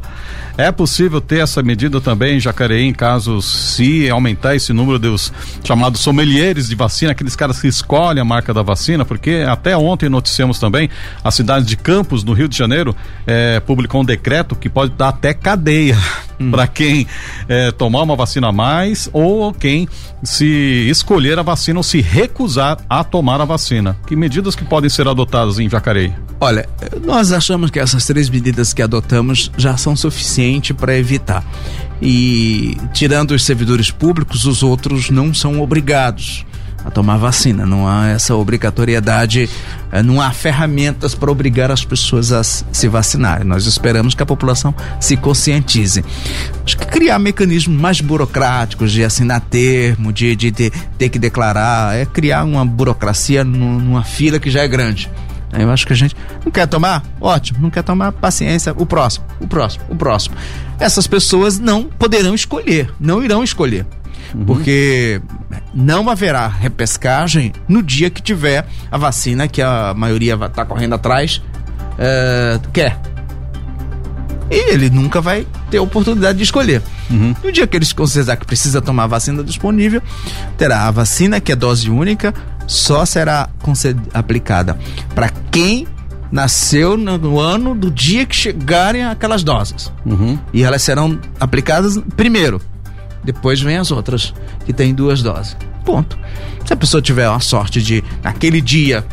[0.57, 5.33] É possível ter essa medida também em Jacareí, em caso se aumentar esse número dos
[5.65, 10.09] chamados sommeliers de vacina, aqueles caras que escolhem a marca da vacina, porque até ontem
[10.09, 10.91] noticiamos também
[11.25, 12.95] a cidade de Campos, no Rio de Janeiro,
[13.27, 15.97] é, publicou um decreto que pode dar até cadeia
[16.39, 16.51] hum.
[16.53, 17.07] para quem
[17.49, 19.89] é, tomar uma vacina a mais ou quem
[20.23, 20.45] se
[20.91, 23.97] escolher a vacina ou se recusar a tomar a vacina.
[24.07, 26.13] Que medidas que podem ser adotadas em Jacareí?
[26.41, 26.69] Olha,
[27.05, 31.45] nós achamos que essas três medidas que adotamos já são suficientes para evitar.
[32.03, 36.45] E tirando os servidores públicos, os outros não são obrigados
[36.85, 37.67] a tomar vacina.
[37.67, 39.49] Não há essa obrigatoriedade,
[39.93, 43.47] eh, não há ferramentas para obrigar as pessoas a se vacinarem.
[43.47, 46.05] Nós esperamos que a população se conscientize.
[46.65, 51.97] Acho que criar mecanismos mais burocráticos de assinar termo, de, de, de ter que declarar,
[51.97, 55.11] é criar uma burocracia numa fila que já é grande.
[55.53, 59.25] Eu acho que a gente não quer tomar, ótimo, não quer tomar, paciência, o próximo,
[59.41, 60.37] o próximo, o próximo.
[60.79, 63.87] Essas pessoas não poderão escolher, não irão escolher.
[64.35, 64.45] Uhum.
[64.45, 65.21] Porque
[65.75, 71.43] não haverá repescagem no dia que tiver a vacina que a maioria está correndo atrás
[71.99, 72.99] é, quer.
[74.51, 76.83] E ele nunca vai ter a oportunidade de escolher.
[77.09, 77.35] Uhum.
[77.43, 80.03] No dia que eles considerar que precisa tomar a vacina disponível,
[80.57, 82.35] terá a vacina, que é dose única,
[82.71, 83.49] só será
[84.15, 84.79] aplicada
[85.15, 85.87] para quem
[86.31, 89.93] nasceu no ano do dia que chegarem aquelas doses.
[90.07, 90.39] Uhum.
[90.53, 92.61] E elas serão aplicadas primeiro
[93.23, 95.57] depois vem as outras, que tem duas doses.
[95.85, 96.19] Ponto.
[96.65, 99.05] Se a pessoa tiver a sorte de, naquele dia,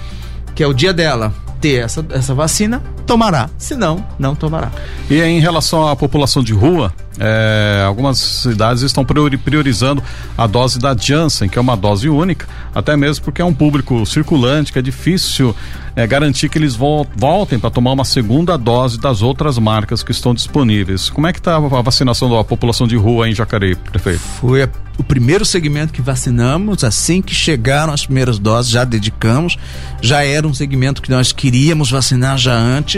[0.55, 3.49] que é o dia dela, ter essa, essa vacina, tomará.
[3.57, 4.69] Se não, não tomará.
[5.09, 10.03] E em relação à população de rua, é, algumas cidades estão priorizando
[10.37, 14.05] a dose da Janssen, que é uma dose única, até mesmo porque é um público
[14.05, 15.55] circulante, que é difícil
[15.95, 20.33] é, garantir que eles voltem para tomar uma segunda dose das outras marcas que estão
[20.33, 21.09] disponíveis.
[21.09, 24.19] Como é que está a vacinação da população de rua em Jacareí, prefeito?
[24.19, 29.57] Foi a, o primeiro segmento que vacinamos, assim que chegaram as primeiras doses, já dedicamos.
[29.99, 32.96] Já era um segmento que nós queríamos vacinar já antes,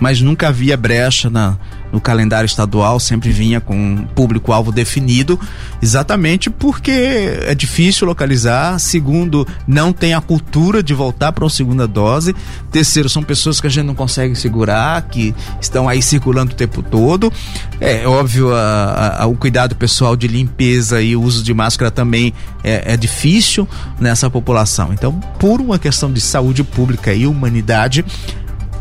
[0.00, 1.56] mas nunca havia brecha na
[1.92, 5.38] no calendário estadual sempre vinha com um público-alvo definido,
[5.80, 8.78] exatamente porque é difícil localizar.
[8.78, 12.34] Segundo, não tem a cultura de voltar para uma segunda dose.
[12.70, 16.82] Terceiro, são pessoas que a gente não consegue segurar, que estão aí circulando o tempo
[16.82, 17.32] todo.
[17.80, 22.32] É óbvio, a, a, o cuidado pessoal de limpeza e o uso de máscara também
[22.62, 24.92] é, é difícil nessa população.
[24.92, 28.04] Então, por uma questão de saúde pública e humanidade,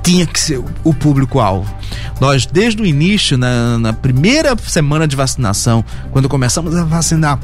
[0.05, 1.73] tinha que ser o público-alvo.
[2.21, 7.39] Nós, desde o início, na, na primeira semana de vacinação, quando começamos a vacinar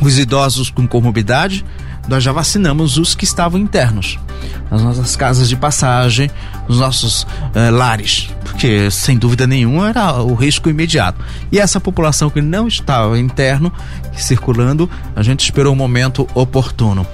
[0.00, 1.62] os idosos com comorbidade,
[2.08, 4.18] nós já vacinamos os que estavam internos,
[4.70, 6.30] nas nossas casas de passagem,
[6.68, 11.22] nos nossos eh, lares, porque sem dúvida nenhuma era o risco imediato.
[11.50, 13.72] E essa população que não estava interno,
[14.16, 17.06] circulando, a gente esperou o um momento oportuno.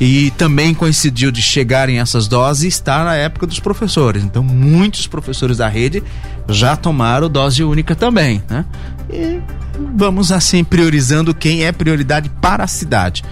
[0.00, 4.24] E também coincidiu de chegarem essas doses estar na época dos professores.
[4.24, 6.02] Então, muitos professores da rede
[6.48, 8.64] já tomaram dose única também, né?
[9.12, 9.40] E
[9.94, 13.22] vamos assim priorizando quem é prioridade para a cidade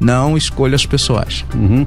[0.00, 1.44] não escolhas pessoais.
[1.54, 1.86] Uhum.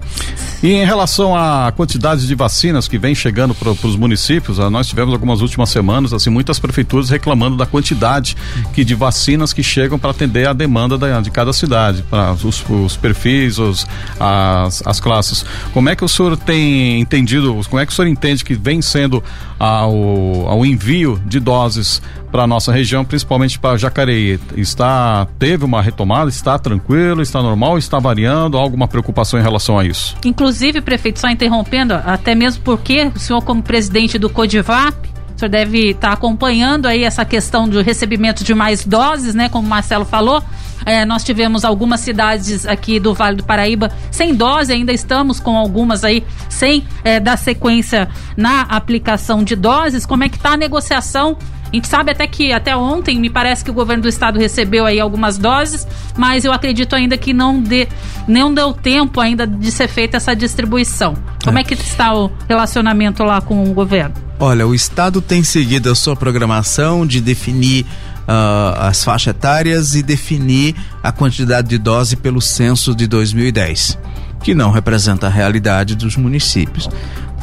[0.61, 4.87] E em relação à quantidade de vacinas que vem chegando para os municípios, ah, nós
[4.87, 8.35] tivemos algumas últimas semanas assim muitas prefeituras reclamando da quantidade
[8.73, 12.63] que de vacinas que chegam para atender a demanda da, de cada cidade, para os,
[12.69, 13.87] os, perfis, os,
[14.19, 15.45] as, as classes.
[15.73, 17.59] Como é que o senhor tem entendido?
[17.69, 19.23] Como é que o senhor entende que vem sendo
[19.59, 22.01] ao, ao envio de doses
[22.31, 24.39] para nossa região, principalmente para Jacareí.
[24.55, 29.77] Está teve uma retomada, está tranquilo, está normal, está variando, há alguma preocupação em relação
[29.77, 30.15] a isso?
[30.25, 34.95] Inclusive, prefeito, só interrompendo, até mesmo porque o senhor como presidente do Codivap,
[35.35, 39.49] o senhor deve estar tá acompanhando aí essa questão do recebimento de mais doses, né,
[39.49, 40.41] como o Marcelo falou.
[40.85, 45.55] É, nós tivemos algumas cidades aqui do Vale do Paraíba sem dose, ainda estamos com
[45.55, 50.05] algumas aí sem é, dar sequência na aplicação de doses.
[50.05, 51.37] Como é que está a negociação
[51.71, 54.85] a gente sabe até que até ontem me parece que o governo do estado recebeu
[54.85, 57.87] aí algumas doses, mas eu acredito ainda que não, dê,
[58.27, 61.15] não deu tempo ainda de ser feita essa distribuição.
[61.43, 64.13] Como é, é que está o relacionamento lá com o governo?
[64.37, 67.85] Olha, o estado tem seguido a sua programação de definir
[68.21, 73.97] uh, as faixas etárias e definir a quantidade de dose pelo censo de 2010,
[74.43, 76.89] que não representa a realidade dos municípios.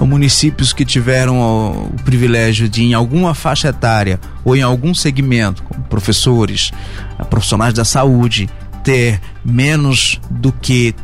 [0.07, 5.63] Municípios que tiveram o, o privilégio de, em alguma faixa etária ou em algum segmento,
[5.65, 6.71] como professores,
[7.19, 8.49] uh, profissionais da saúde,
[8.85, 10.95] ter menos do que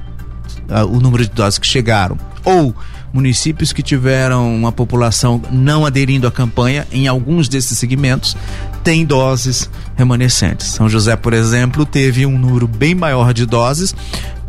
[0.69, 2.75] uh, o número de doses que chegaram, ou
[3.13, 8.37] municípios que tiveram uma população não aderindo à campanha em alguns desses segmentos
[8.83, 10.67] têm doses remanescentes.
[10.67, 13.95] São José, por exemplo, teve um número bem maior de doses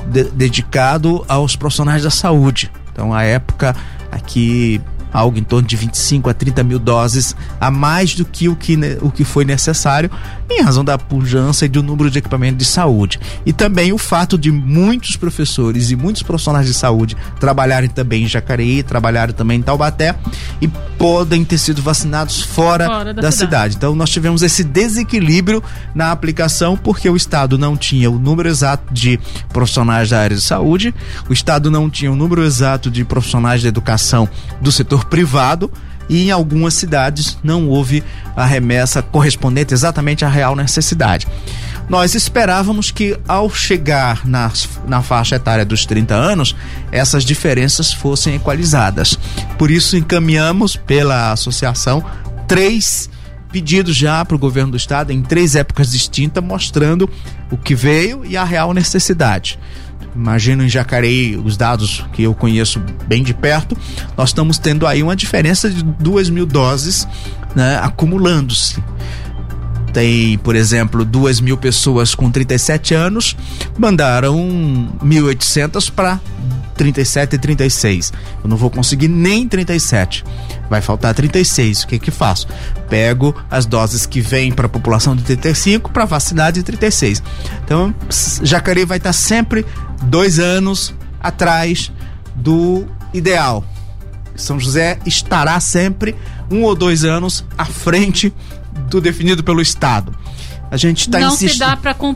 [0.07, 2.71] de, dedicado aos profissionais da saúde.
[2.91, 3.75] Então, a época
[4.15, 4.81] aqui
[5.15, 8.77] algo em torno de 25 a 30 mil doses a mais do que o que,
[9.01, 10.11] o que foi necessário,
[10.49, 13.17] em razão da pujança e do número de equipamentos de saúde.
[13.45, 18.27] E também o fato de muitos professores e muitos profissionais de saúde trabalharem também em
[18.27, 20.15] Jacareí, trabalharem também em Taubaté
[20.61, 23.45] e podem ter sido vacinados fora, fora da, da cidade.
[23.45, 23.75] cidade.
[23.77, 25.63] Então nós tivemos esse desequilíbrio
[25.93, 29.17] na aplicação porque o Estado não tinha o número exato de
[29.53, 30.93] profissionais da área de saúde,
[31.29, 34.27] o Estado não tinha o número exato de profissionais da educação
[34.59, 35.71] do setor privado
[36.07, 38.03] e em algumas cidades não houve
[38.35, 41.27] a remessa correspondente exatamente à real necessidade.
[41.87, 44.51] Nós esperávamos que ao chegar na,
[44.87, 46.55] na faixa etária dos 30 anos,
[46.91, 49.17] essas diferenças fossem equalizadas.
[49.57, 52.03] Por isso encaminhamos pela associação
[52.47, 53.09] três
[53.51, 57.09] pedidos já para o governo do estado em três épocas distintas, mostrando
[57.51, 59.59] o que veio e a real necessidade
[60.15, 63.77] imagino em Jacareí, os dados que eu conheço bem de perto,
[64.17, 67.07] nós estamos tendo aí uma diferença de duas mil doses
[67.55, 68.83] né, acumulando-se.
[69.93, 73.35] Tem, por exemplo, duas mil pessoas com 37 anos,
[73.77, 74.35] mandaram
[75.01, 76.19] 1.800 para
[76.75, 78.13] 37 e 36.
[78.43, 80.23] Eu não vou conseguir nem 37.
[80.69, 81.83] Vai faltar 36.
[81.83, 82.47] O que que faço?
[82.89, 87.23] Pego as doses que vêm para a população de 35 para vacinar de 36.
[87.63, 87.93] Então,
[88.43, 89.65] Jacareí vai estar sempre
[90.03, 91.91] dois anos atrás
[92.35, 93.63] do ideal.
[94.35, 96.15] São José estará sempre
[96.51, 98.33] um ou dois anos à frente
[98.89, 100.13] do definido pelo Estado.
[100.69, 101.59] A gente está insistindo.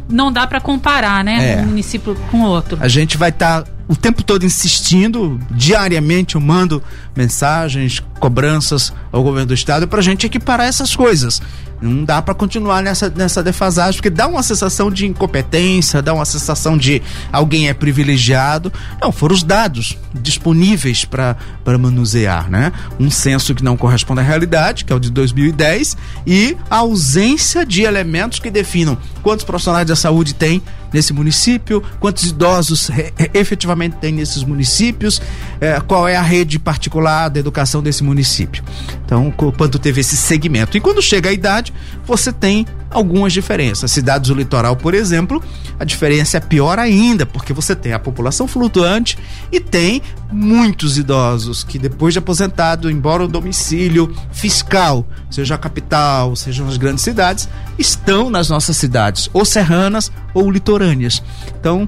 [0.10, 1.53] Não dá para comparar, né?
[1.53, 1.62] É.
[1.62, 2.78] Um município com outro.
[2.82, 6.82] A gente vai estar tá o tempo todo insistindo, diariamente eu mando
[7.16, 11.42] mensagens, cobranças ao governo do estado para a gente equiparar essas coisas.
[11.82, 16.25] Não dá para continuar nessa, nessa defasagem, porque dá uma sensação de incompetência, dá uma
[16.25, 17.01] sensação de
[17.32, 18.71] alguém é privilegiado.
[19.01, 21.38] Não, foram os dados disponíveis para
[21.80, 22.71] manusear, né?
[22.99, 27.65] Um censo que não corresponde à realidade, que é o de 2010, e a ausência
[27.65, 30.61] de elementos que definam quantos profissionais da saúde tem
[30.91, 32.89] nesse município, quantos idosos
[33.34, 35.21] efetivamente tem nesses municípios,
[35.61, 38.63] é, qual é a rede particular da educação desse município.
[39.05, 40.77] Então, quanto teve esse segmento.
[40.77, 41.68] E quando chega a idade,
[42.05, 43.91] você tem algumas diferenças.
[43.91, 45.41] Cidades do litoral, por exemplo,
[45.80, 49.17] a diferença é pior ainda, porque você tem a população flutuante
[49.51, 50.01] e tem
[50.32, 56.78] muitos idosos que depois de aposentado, embora o domicílio fiscal seja a capital, sejam as
[56.78, 57.47] grandes cidades,
[57.78, 61.22] estão nas nossas cidades, ou serranas ou litorâneas.
[61.59, 61.88] Então,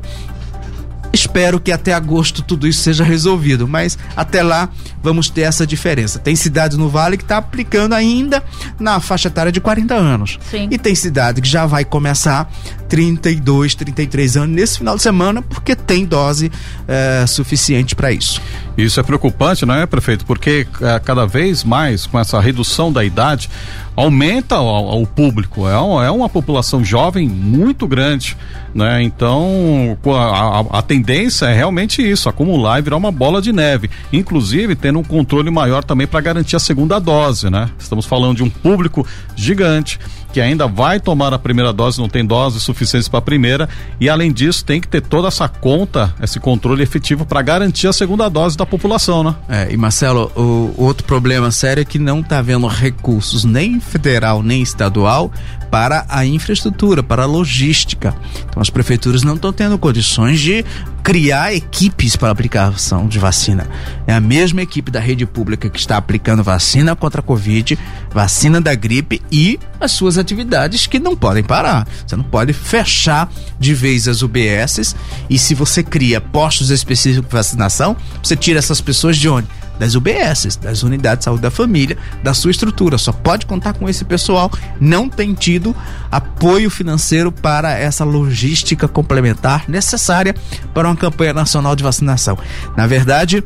[1.32, 4.67] Espero que até agosto tudo isso seja resolvido, mas até lá
[5.01, 6.19] vamos ter essa diferença.
[6.19, 8.43] Tem cidades no Vale que está aplicando ainda
[8.77, 10.38] na faixa etária de 40 anos.
[10.51, 10.67] Sim.
[10.69, 12.51] E tem cidade que já vai começar
[12.89, 16.51] 32, 33 anos nesse final de semana, porque tem dose
[16.86, 18.41] é, suficiente para isso.
[18.84, 20.25] Isso é preocupante, não é, prefeito?
[20.25, 23.49] Porque é, cada vez mais, com essa redução da idade,
[23.95, 25.67] aumenta o, o público.
[25.67, 28.38] É, um, é, uma população jovem muito grande,
[28.73, 29.01] né?
[29.03, 33.89] Então, a, a, a, tendência é realmente isso, acumular e virar uma bola de neve.
[34.11, 37.69] Inclusive, tendo um controle maior também para garantir a segunda dose, né?
[37.77, 39.05] Estamos falando de um público
[39.36, 39.99] gigante
[40.32, 43.69] que ainda vai tomar a primeira dose, não tem dose suficiente para a primeira,
[43.99, 47.93] e além disso tem que ter toda essa conta, esse controle efetivo para garantir a
[47.93, 49.36] segunda dose da população, né?
[49.49, 54.41] É, e Marcelo, o outro problema sério é que não está havendo recursos nem federal
[54.41, 55.32] nem estadual
[55.69, 58.13] para a infraestrutura, para a logística.
[58.49, 60.65] Então as prefeituras não estão tendo condições de
[61.04, 63.68] criar equipes para aplicação de vacina.
[64.06, 67.78] É a mesma equipe da rede pública que está aplicando vacina contra a Covid,
[68.14, 71.88] vacina da gripe e as suas atividades que não podem parar.
[72.06, 74.95] Você não pode fechar de vez as UBSs
[75.30, 79.47] e se você cria postos específicos de vacinação, você tira essas pessoas de onde?
[79.80, 82.97] Das UBSs, das unidades de saúde da família, da sua estrutura.
[82.97, 84.51] Só pode contar com esse pessoal.
[84.80, 85.76] Não tem tido
[86.11, 90.36] apoio financeiro para essa logística complementar necessária
[90.74, 92.38] para uma campanha nacional de vacinação.
[92.76, 93.43] Na verdade,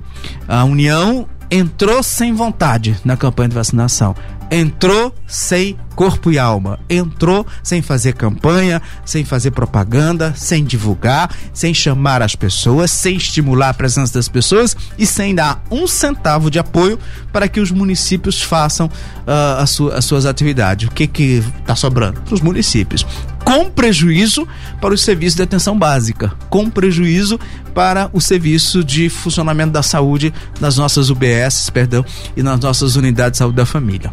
[0.47, 4.15] a União entrou sem vontade na campanha de vacinação
[4.49, 11.73] entrou sem corpo e alma, entrou sem fazer campanha, sem fazer propaganda, sem divulgar, sem
[11.73, 16.59] chamar as pessoas, sem estimular a presença das pessoas e sem dar um centavo de
[16.59, 16.99] apoio
[17.31, 20.87] para que os municípios façam uh, as, su as suas atividades.
[20.87, 22.21] O que que está sobrando?
[22.21, 23.05] Para os municípios
[23.45, 24.47] com prejuízo
[24.81, 27.39] para o serviço de atenção básica, com prejuízo
[27.75, 32.03] para o serviço de funcionamento da saúde nas nossas UBS, perdão,
[32.35, 34.11] e nas nossas unidades de saúde da família.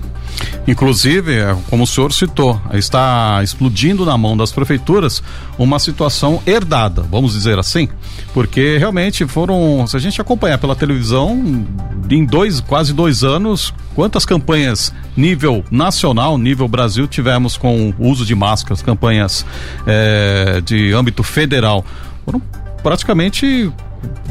[0.68, 5.22] Inclusive, é, como o senhor citou, está explodindo na mão das prefeituras
[5.56, 7.88] uma situação herdada, vamos dizer assim,
[8.34, 11.66] porque realmente foram, se a gente acompanhar pela televisão,
[12.10, 18.26] em dois, quase dois anos, quantas campanhas nível nacional, nível Brasil tivemos com o uso
[18.26, 19.46] de máscaras, campanhas
[19.86, 21.82] é, de âmbito federal?
[22.26, 22.42] Foram
[22.82, 23.72] praticamente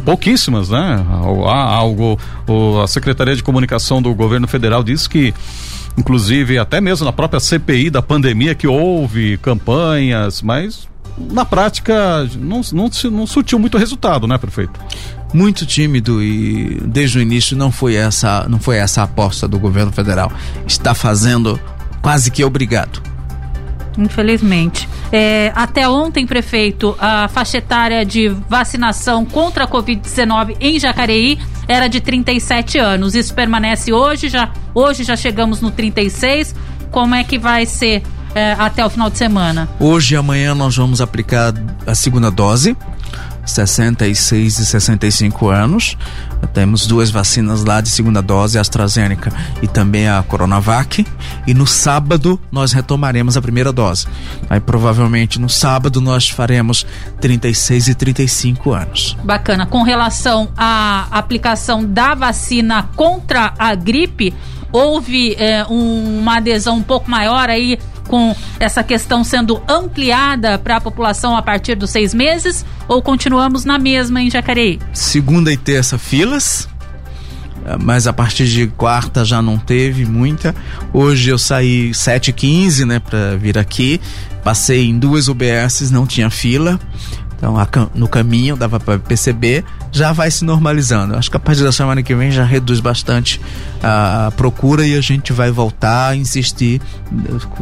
[0.05, 1.03] pouquíssimas, né?
[1.09, 2.19] Algo,
[2.83, 5.33] a Secretaria de Comunicação do Governo Federal diz que
[5.97, 10.87] inclusive até mesmo na própria CPI da pandemia que houve campanhas, mas
[11.17, 14.79] na prática não, não, não surtiu muito resultado, né, prefeito?
[15.33, 19.59] Muito tímido e desde o início não foi essa, não foi essa a aposta do
[19.59, 20.31] governo federal.
[20.65, 21.59] Está fazendo
[22.01, 23.01] quase que obrigado.
[23.97, 24.87] Infelizmente.
[25.11, 31.37] É, até ontem, prefeito, a faixa etária de vacinação contra a Covid-19 em Jacareí
[31.67, 33.15] era de 37 anos.
[33.15, 36.55] Isso permanece hoje, já hoje já chegamos no 36.
[36.89, 39.69] Como é que vai ser é, até o final de semana?
[39.79, 41.53] Hoje e amanhã nós vamos aplicar
[41.85, 42.75] a segunda dose.
[43.45, 45.97] 66 e 65 anos.
[46.53, 49.31] Temos duas vacinas lá de segunda dose, a AstraZeneca
[49.61, 51.05] e também a Coronavac.
[51.47, 54.07] E no sábado nós retomaremos a primeira dose.
[54.49, 56.85] Aí provavelmente no sábado nós faremos
[57.19, 59.17] 36 e 35 anos.
[59.23, 59.65] Bacana.
[59.65, 64.33] Com relação à aplicação da vacina contra a gripe,
[64.71, 67.77] houve é, um, uma adesão um pouco maior aí
[68.07, 73.65] com essa questão sendo ampliada para a população a partir dos seis meses ou continuamos
[73.65, 74.79] na mesma em Jacareí?
[74.93, 76.67] Segunda e terça filas,
[77.65, 80.55] eh, mas a partir de quarta já não teve muita.
[80.93, 83.99] Hoje eu saí 7h15, né, para vir aqui.
[84.43, 86.79] Passei em duas UBSs, não tinha fila.
[87.41, 91.15] Então, no caminho, dava para perceber, já vai se normalizando.
[91.15, 93.41] Acho que a partir da semana que vem já reduz bastante
[93.81, 96.79] a procura e a gente vai voltar a insistir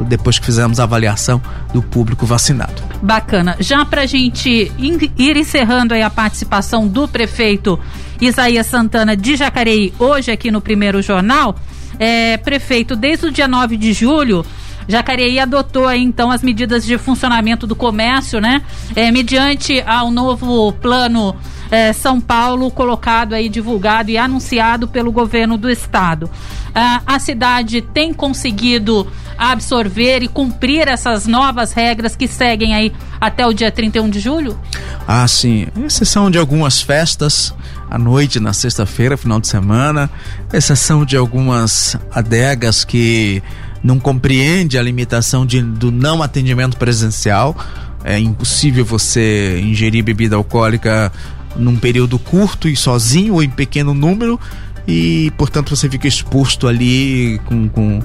[0.10, 1.42] depois que fizermos a avaliação
[1.74, 2.84] do público vacinado.
[3.02, 3.56] Bacana.
[3.62, 7.80] Já para a gente ir encerrando aí a participação do prefeito
[8.20, 11.56] Isaías Santana de Jacareí, hoje aqui no primeiro jornal,
[11.98, 14.46] é, prefeito, desde o dia 9 de julho,
[14.90, 18.64] Jacareí adotou aí então as medidas de funcionamento do comércio, né?
[18.96, 21.36] É, mediante ao novo plano
[21.70, 26.28] é, São Paulo colocado aí, divulgado e anunciado pelo governo do estado.
[26.74, 33.46] Ah, a cidade tem conseguido absorver e cumprir essas novas regras que seguem aí até
[33.46, 34.60] o dia 31 de julho?
[35.08, 35.68] Ah, sim.
[35.86, 37.54] Exceção de algumas festas
[37.90, 40.10] à noite, na sexta-feira, final de semana.
[40.52, 43.42] Exceção de algumas adegas que
[43.84, 47.56] não compreende a limitação de, do não atendimento presencial.
[48.04, 51.12] É impossível você ingerir bebida alcoólica
[51.56, 54.40] num período curto e sozinho ou em pequeno número.
[54.88, 58.02] e, portanto, você fica exposto ali com, com,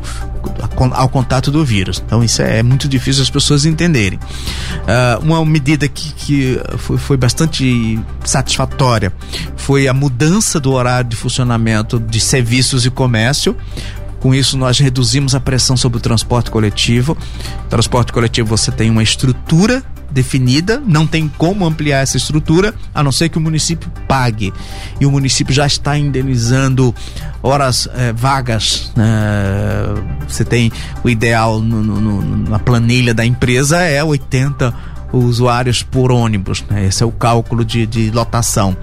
[0.93, 2.03] ao contato do vírus.
[2.05, 4.19] Então, isso é muito difícil as pessoas entenderem.
[4.19, 9.13] Uh, uma medida que, que foi, foi bastante satisfatória
[9.57, 13.57] foi a mudança do horário de funcionamento de serviços e comércio
[14.25, 17.15] com isso, nós reduzimos a pressão sobre o transporte coletivo.
[17.69, 23.13] transporte coletivo você tem uma estrutura definida, não tem como ampliar essa estrutura, a não
[23.13, 24.51] ser que o município pague.
[24.99, 26.95] E o município já está indenizando
[27.43, 28.91] horas eh, vagas.
[28.97, 29.05] Né?
[30.27, 30.73] Você tem
[31.05, 36.65] o ideal no, no, na planilha da empresa é 80 usuários por ônibus.
[36.69, 36.87] Né?
[36.87, 38.77] Esse é o cálculo de, de lotação.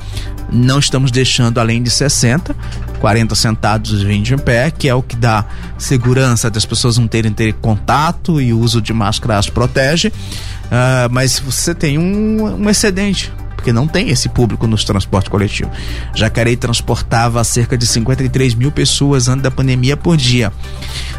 [0.52, 2.56] Não estamos deixando além de 60,
[3.00, 5.46] 40 sentados e 20 em pé, que é o que dá
[5.78, 10.10] segurança das pessoas não terem ter contato e o uso de máscara as protege.
[10.10, 15.78] Uh, mas você tem um, um excedente, porque não tem esse público nos transportes coletivos.
[16.14, 20.52] Jacareí transportava cerca de 53 mil pessoas antes da pandemia por dia.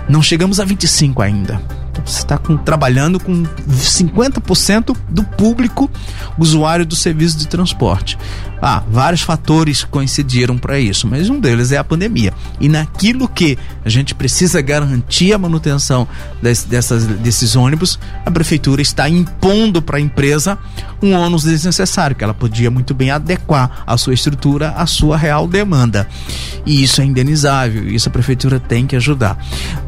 [0.09, 1.61] Não chegamos a 25 ainda.
[2.05, 5.91] Você está trabalhando com 50% do público
[6.39, 8.19] usuário do serviço de transporte.
[8.65, 12.33] Ah, vários fatores coincidiram para isso, mas um deles é a pandemia.
[12.61, 16.07] E naquilo que a gente precisa garantir a manutenção
[16.41, 20.57] des, dessas, desses ônibus, a prefeitura está impondo para a empresa
[21.03, 25.49] um ônus desnecessário, que ela podia muito bem adequar a sua estrutura à sua real
[25.49, 26.09] demanda.
[26.65, 29.45] E isso é indenizável, isso a prefeitura tem que ajudar.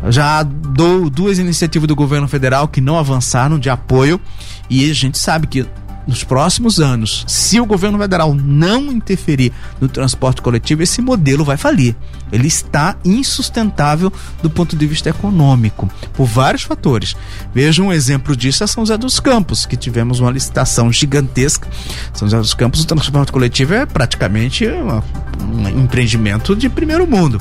[0.08, 4.20] Já dou duas iniciativas do governo federal que não avançaram de apoio,
[4.68, 5.66] e a gente sabe que
[6.06, 11.56] nos próximos anos, se o governo federal não interferir no transporte coletivo, esse modelo vai
[11.56, 11.96] falir.
[12.30, 17.16] Ele está insustentável do ponto de vista econômico, por vários fatores.
[17.54, 21.68] Veja um exemplo disso é São José dos Campos, que tivemos uma licitação gigantesca.
[22.12, 27.40] São José dos Campos, o transporte coletivo é praticamente um empreendimento de primeiro mundo.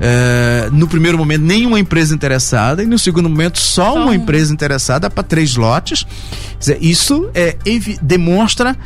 [0.00, 5.10] É, no primeiro momento, nenhuma empresa interessada, e no segundo momento, só uma empresa interessada
[5.10, 6.06] para três lotes.
[6.80, 7.56] Isso é,
[8.00, 8.76] demonstra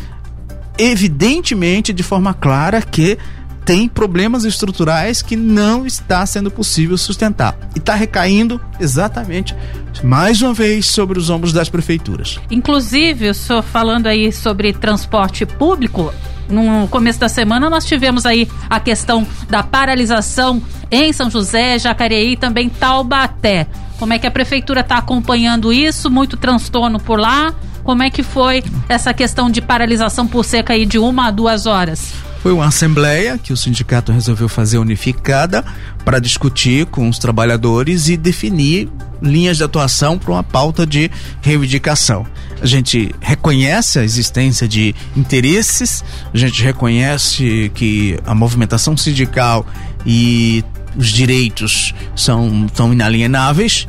[0.78, 3.18] evidentemente, de forma clara, que
[3.64, 7.56] tem problemas estruturais que não está sendo possível sustentar.
[7.74, 9.54] E está recaindo exatamente,
[10.02, 12.38] mais uma vez, sobre os ombros das prefeituras.
[12.50, 16.12] Inclusive, o senhor falando aí sobre transporte público,
[16.48, 20.62] no começo da semana nós tivemos aí a questão da paralisação
[20.96, 23.66] em São José, Jacareí também Taubaté.
[23.98, 26.10] Como é que a prefeitura está acompanhando isso?
[26.10, 27.54] Muito transtorno por lá.
[27.82, 31.66] Como é que foi essa questão de paralisação por cerca aí de uma a duas
[31.66, 32.12] horas?
[32.42, 35.64] Foi uma assembleia que o sindicato resolveu fazer unificada
[36.04, 38.90] para discutir com os trabalhadores e definir
[39.22, 42.26] linhas de atuação para uma pauta de reivindicação.
[42.60, 49.66] A gente reconhece a existência de interesses, a gente reconhece que a movimentação sindical
[50.04, 50.62] e
[50.96, 53.86] os direitos são, são inalienáveis,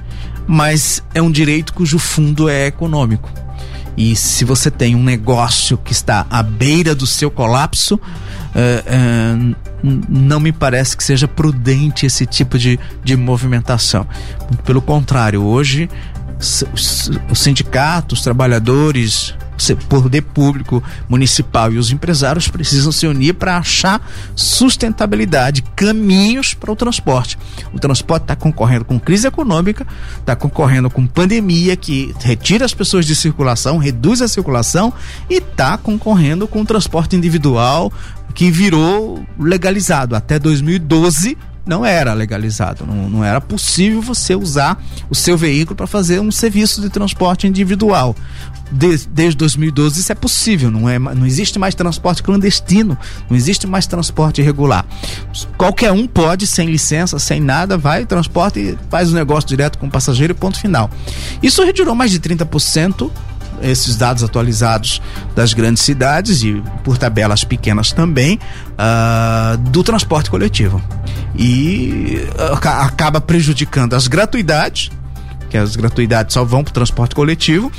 [0.47, 3.29] mas é um direito cujo fundo é econômico.
[3.97, 9.55] E se você tem um negócio que está à beira do seu colapso, uh, uh,
[10.09, 14.05] não me parece que seja prudente esse tipo de, de movimentação.
[14.65, 15.89] Pelo contrário, hoje
[16.39, 19.33] os sindicatos, os trabalhadores,
[19.87, 24.05] poder público municipal e os empresários precisam se unir para achar
[24.35, 27.37] sustentabilidade, caminhos para o transporte.
[27.73, 29.87] O transporte está concorrendo com crise econômica,
[30.19, 34.93] está concorrendo com pandemia que retira as pessoas de circulação, reduz a circulação
[35.29, 37.91] e está concorrendo com o transporte individual
[38.33, 40.15] que virou legalizado.
[40.15, 45.87] Até 2012 não era legalizado, não, não era possível você usar o seu veículo para
[45.87, 48.15] fazer um serviço de transporte individual.
[48.71, 52.97] De, desde 2012 isso é possível, não, é, não existe mais transporte clandestino,
[53.29, 54.85] não existe mais transporte irregular.
[55.57, 59.87] Qualquer um pode, sem licença, sem nada, vai, transporte e faz o negócio direto com
[59.87, 60.89] o passageiro e ponto final.
[61.43, 63.11] Isso retirou mais de 30%
[63.61, 65.01] esses dados atualizados
[65.35, 68.39] das grandes cidades e por tabelas pequenas também
[68.73, 70.81] uh, do transporte coletivo.
[71.35, 74.91] E uh, acaba prejudicando as gratuidades
[75.49, 77.71] que as gratuidades só vão para o transporte coletivo,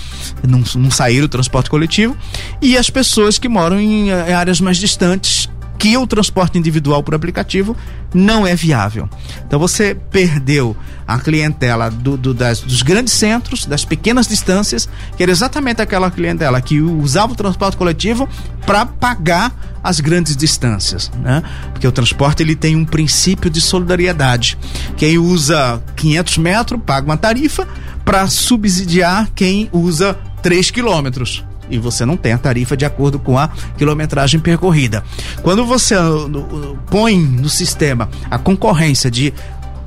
[0.47, 2.17] não, não saíram do transporte coletivo,
[2.63, 7.15] e as pessoas que moram em, em áreas mais distantes que o transporte individual por
[7.15, 7.77] aplicativo
[8.15, 9.09] não é viável.
[9.47, 10.77] Então você perdeu
[11.07, 16.11] a clientela do, do, das, dos grandes centros, das pequenas distâncias, que era exatamente aquela
[16.11, 18.29] clientela que usava o transporte coletivo
[18.67, 21.43] para pagar as grandes distâncias, né?
[21.73, 24.59] Porque o transporte ele tem um princípio de solidariedade.
[24.97, 27.69] Quem usa 500 metros paga uma tarifa
[28.05, 33.39] para subsidiar quem usa 3 quilômetros e você não tem a tarifa de acordo com
[33.39, 35.03] a quilometragem percorrida.
[35.43, 39.33] Quando você uh, põe no sistema a concorrência de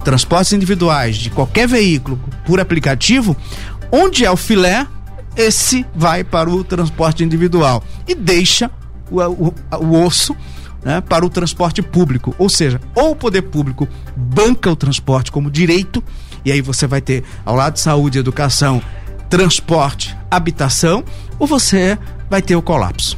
[0.04, 3.36] transportes individuais de qualquer veículo por aplicativo,
[3.92, 4.88] onde é o filé,
[5.36, 8.72] esse vai para o transporte individual e deixa
[9.10, 10.36] o, o, o osso
[10.84, 12.34] né, para o transporte público.
[12.38, 16.04] Ou seja, ou o poder público banca o transporte como direito,
[16.44, 18.82] e aí você vai ter, ao lado de saúde, educação,
[19.30, 21.04] transporte, habitação,
[21.40, 21.98] ou você
[22.30, 23.18] vai ter o colapso.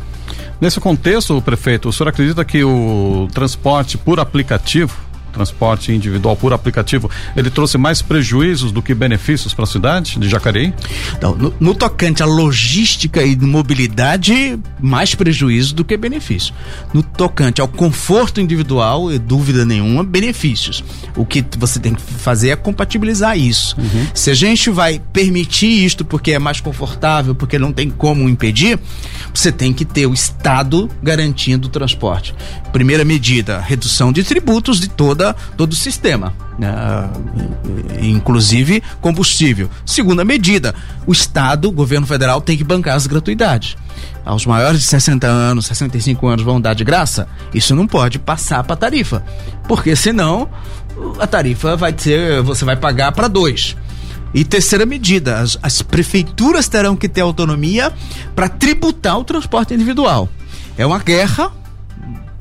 [0.61, 4.95] Nesse contexto, prefeito, o senhor acredita que o transporte por aplicativo
[5.32, 10.29] transporte individual por aplicativo, ele trouxe mais prejuízos do que benefícios para a cidade de
[10.29, 10.73] Jacareí?
[11.17, 16.53] Então, no, no, tocante à logística e mobilidade, mais prejuízo do que benefício.
[16.93, 20.84] No tocante ao conforto individual, dúvida nenhuma, benefícios.
[21.15, 23.75] O que você tem que fazer é compatibilizar isso.
[23.79, 24.07] Uhum.
[24.13, 28.79] Se a gente vai permitir isto porque é mais confortável, porque não tem como impedir,
[29.34, 32.34] você tem que ter o Estado garantindo o transporte.
[32.71, 35.20] Primeira medida, redução de tributos de toda,
[35.57, 36.34] todo o sistema.
[36.61, 39.69] Uh, inclusive combustível.
[39.86, 40.76] Segunda medida,
[41.07, 43.76] o Estado, o governo federal, tem que bancar as gratuidades.
[44.24, 47.28] Aos maiores de 60 anos, 65 anos vão dar de graça?
[47.53, 49.24] Isso não pode passar para tarifa,
[49.67, 50.47] porque senão
[51.19, 53.76] a tarifa vai ser, você vai pagar para dois.
[54.34, 57.91] E terceira medida, as, as prefeituras terão que ter autonomia
[58.36, 60.30] para tributar o transporte individual.
[60.78, 61.51] É uma guerra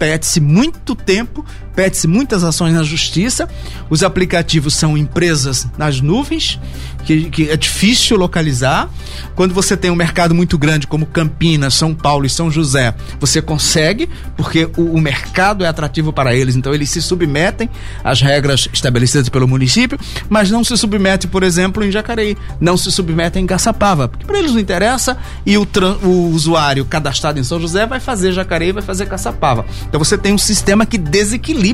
[0.00, 1.44] pede-se muito tempo,
[1.80, 3.48] pede-se muitas ações na justiça.
[3.88, 6.60] Os aplicativos são empresas nas nuvens,
[7.06, 8.90] que, que, é difícil localizar.
[9.34, 13.40] Quando você tem um mercado muito grande como Campinas, São Paulo e São José, você
[13.40, 17.70] consegue, porque o, o mercado é atrativo para eles, então eles se submetem
[18.04, 22.92] às regras estabelecidas pelo município, mas não se submetem, por exemplo, em Jacareí, não se
[22.92, 25.16] submetem em Caçapava, porque para eles não interessa
[25.46, 25.66] e o,
[26.02, 29.64] o usuário cadastrado em São José vai fazer Jacareí, vai fazer Caçapava.
[29.88, 31.69] Então você tem um sistema que desequilibra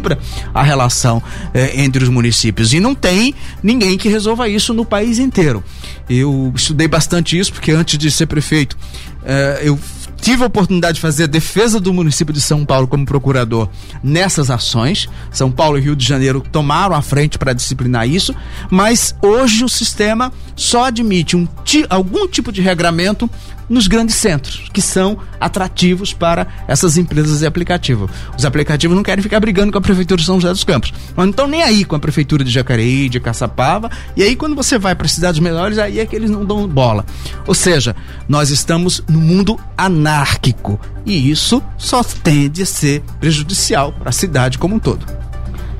[0.52, 1.22] a relação
[1.54, 2.72] eh, entre os municípios.
[2.72, 5.62] E não tem ninguém que resolva isso no país inteiro.
[6.08, 8.76] Eu estudei bastante isso, porque antes de ser prefeito,
[9.24, 9.78] eh, eu
[10.20, 13.68] tive a oportunidade de fazer a defesa do município de São Paulo como procurador
[14.02, 15.08] nessas ações.
[15.30, 18.34] São Paulo e Rio de Janeiro tomaram a frente para disciplinar isso,
[18.70, 21.46] mas hoje o sistema só admite um,
[21.88, 23.28] algum tipo de regramento
[23.68, 28.08] nos grandes centros, que são atrativos para essas empresas de aplicativo.
[28.36, 31.26] Os aplicativos não querem ficar brigando com a Prefeitura de São José dos Campos, mas
[31.26, 34.78] não estão nem aí com a Prefeitura de Jacareí, de Caçapava, e aí quando você
[34.78, 37.04] vai para cidades menores, aí é que eles não dão bola.
[37.46, 37.94] Ou seja,
[38.28, 39.58] nós estamos no mundo
[40.06, 45.04] anárquico, e isso só tende a ser prejudicial para a cidade como um todo.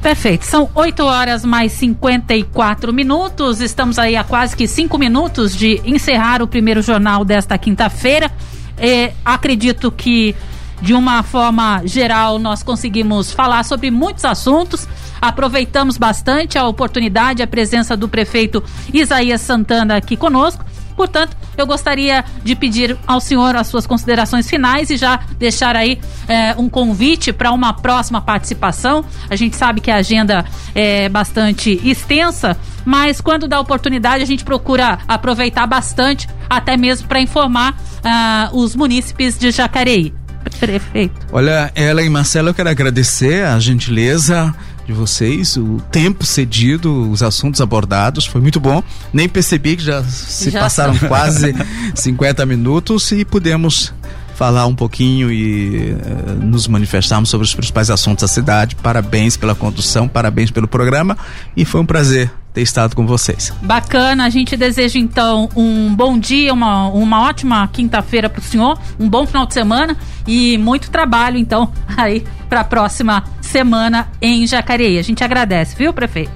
[0.02, 0.44] Perfeito.
[0.44, 3.60] São 8 horas mais 54 minutos.
[3.60, 8.30] Estamos aí a quase que 5 minutos de encerrar o primeiro jornal desta quinta-feira.
[8.78, 10.36] É, acredito que,
[10.80, 14.86] de uma forma geral, nós conseguimos falar sobre muitos assuntos.
[15.20, 18.62] Aproveitamos bastante a oportunidade, a presença do prefeito
[18.92, 20.64] Isaías Santana aqui conosco.
[20.96, 26.00] Portanto, eu gostaria de pedir ao senhor as suas considerações finais e já deixar aí
[26.26, 29.04] é, um convite para uma próxima participação.
[29.28, 30.44] A gente sabe que a agenda
[30.74, 37.20] é bastante extensa, mas quando dá oportunidade a gente procura aproveitar bastante, até mesmo para
[37.20, 40.14] informar uh, os munícipes de Jacareí.
[40.60, 41.14] Prefeito.
[41.32, 44.54] Olha, ela e Marcelo, eu quero agradecer a gentileza
[44.86, 48.82] de vocês, o tempo cedido, os assuntos abordados, foi muito bom.
[49.12, 51.54] Nem percebi que já se já passaram quase
[51.94, 53.92] 50 minutos e pudemos
[54.36, 58.76] falar um pouquinho e uh, nos manifestarmos sobre os principais assuntos da cidade.
[58.76, 61.16] Parabéns pela condução, parabéns pelo programa
[61.56, 63.52] e foi um prazer ter estado com vocês.
[63.60, 68.78] Bacana, a gente deseja então um bom dia, uma, uma ótima quinta-feira para o senhor,
[68.98, 69.94] um bom final de semana
[70.26, 74.98] e muito trabalho então aí para a próxima semana em Jacareí.
[74.98, 76.32] A gente agradece, viu, prefeito?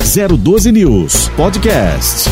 [0.00, 2.28] 012 News Podcast.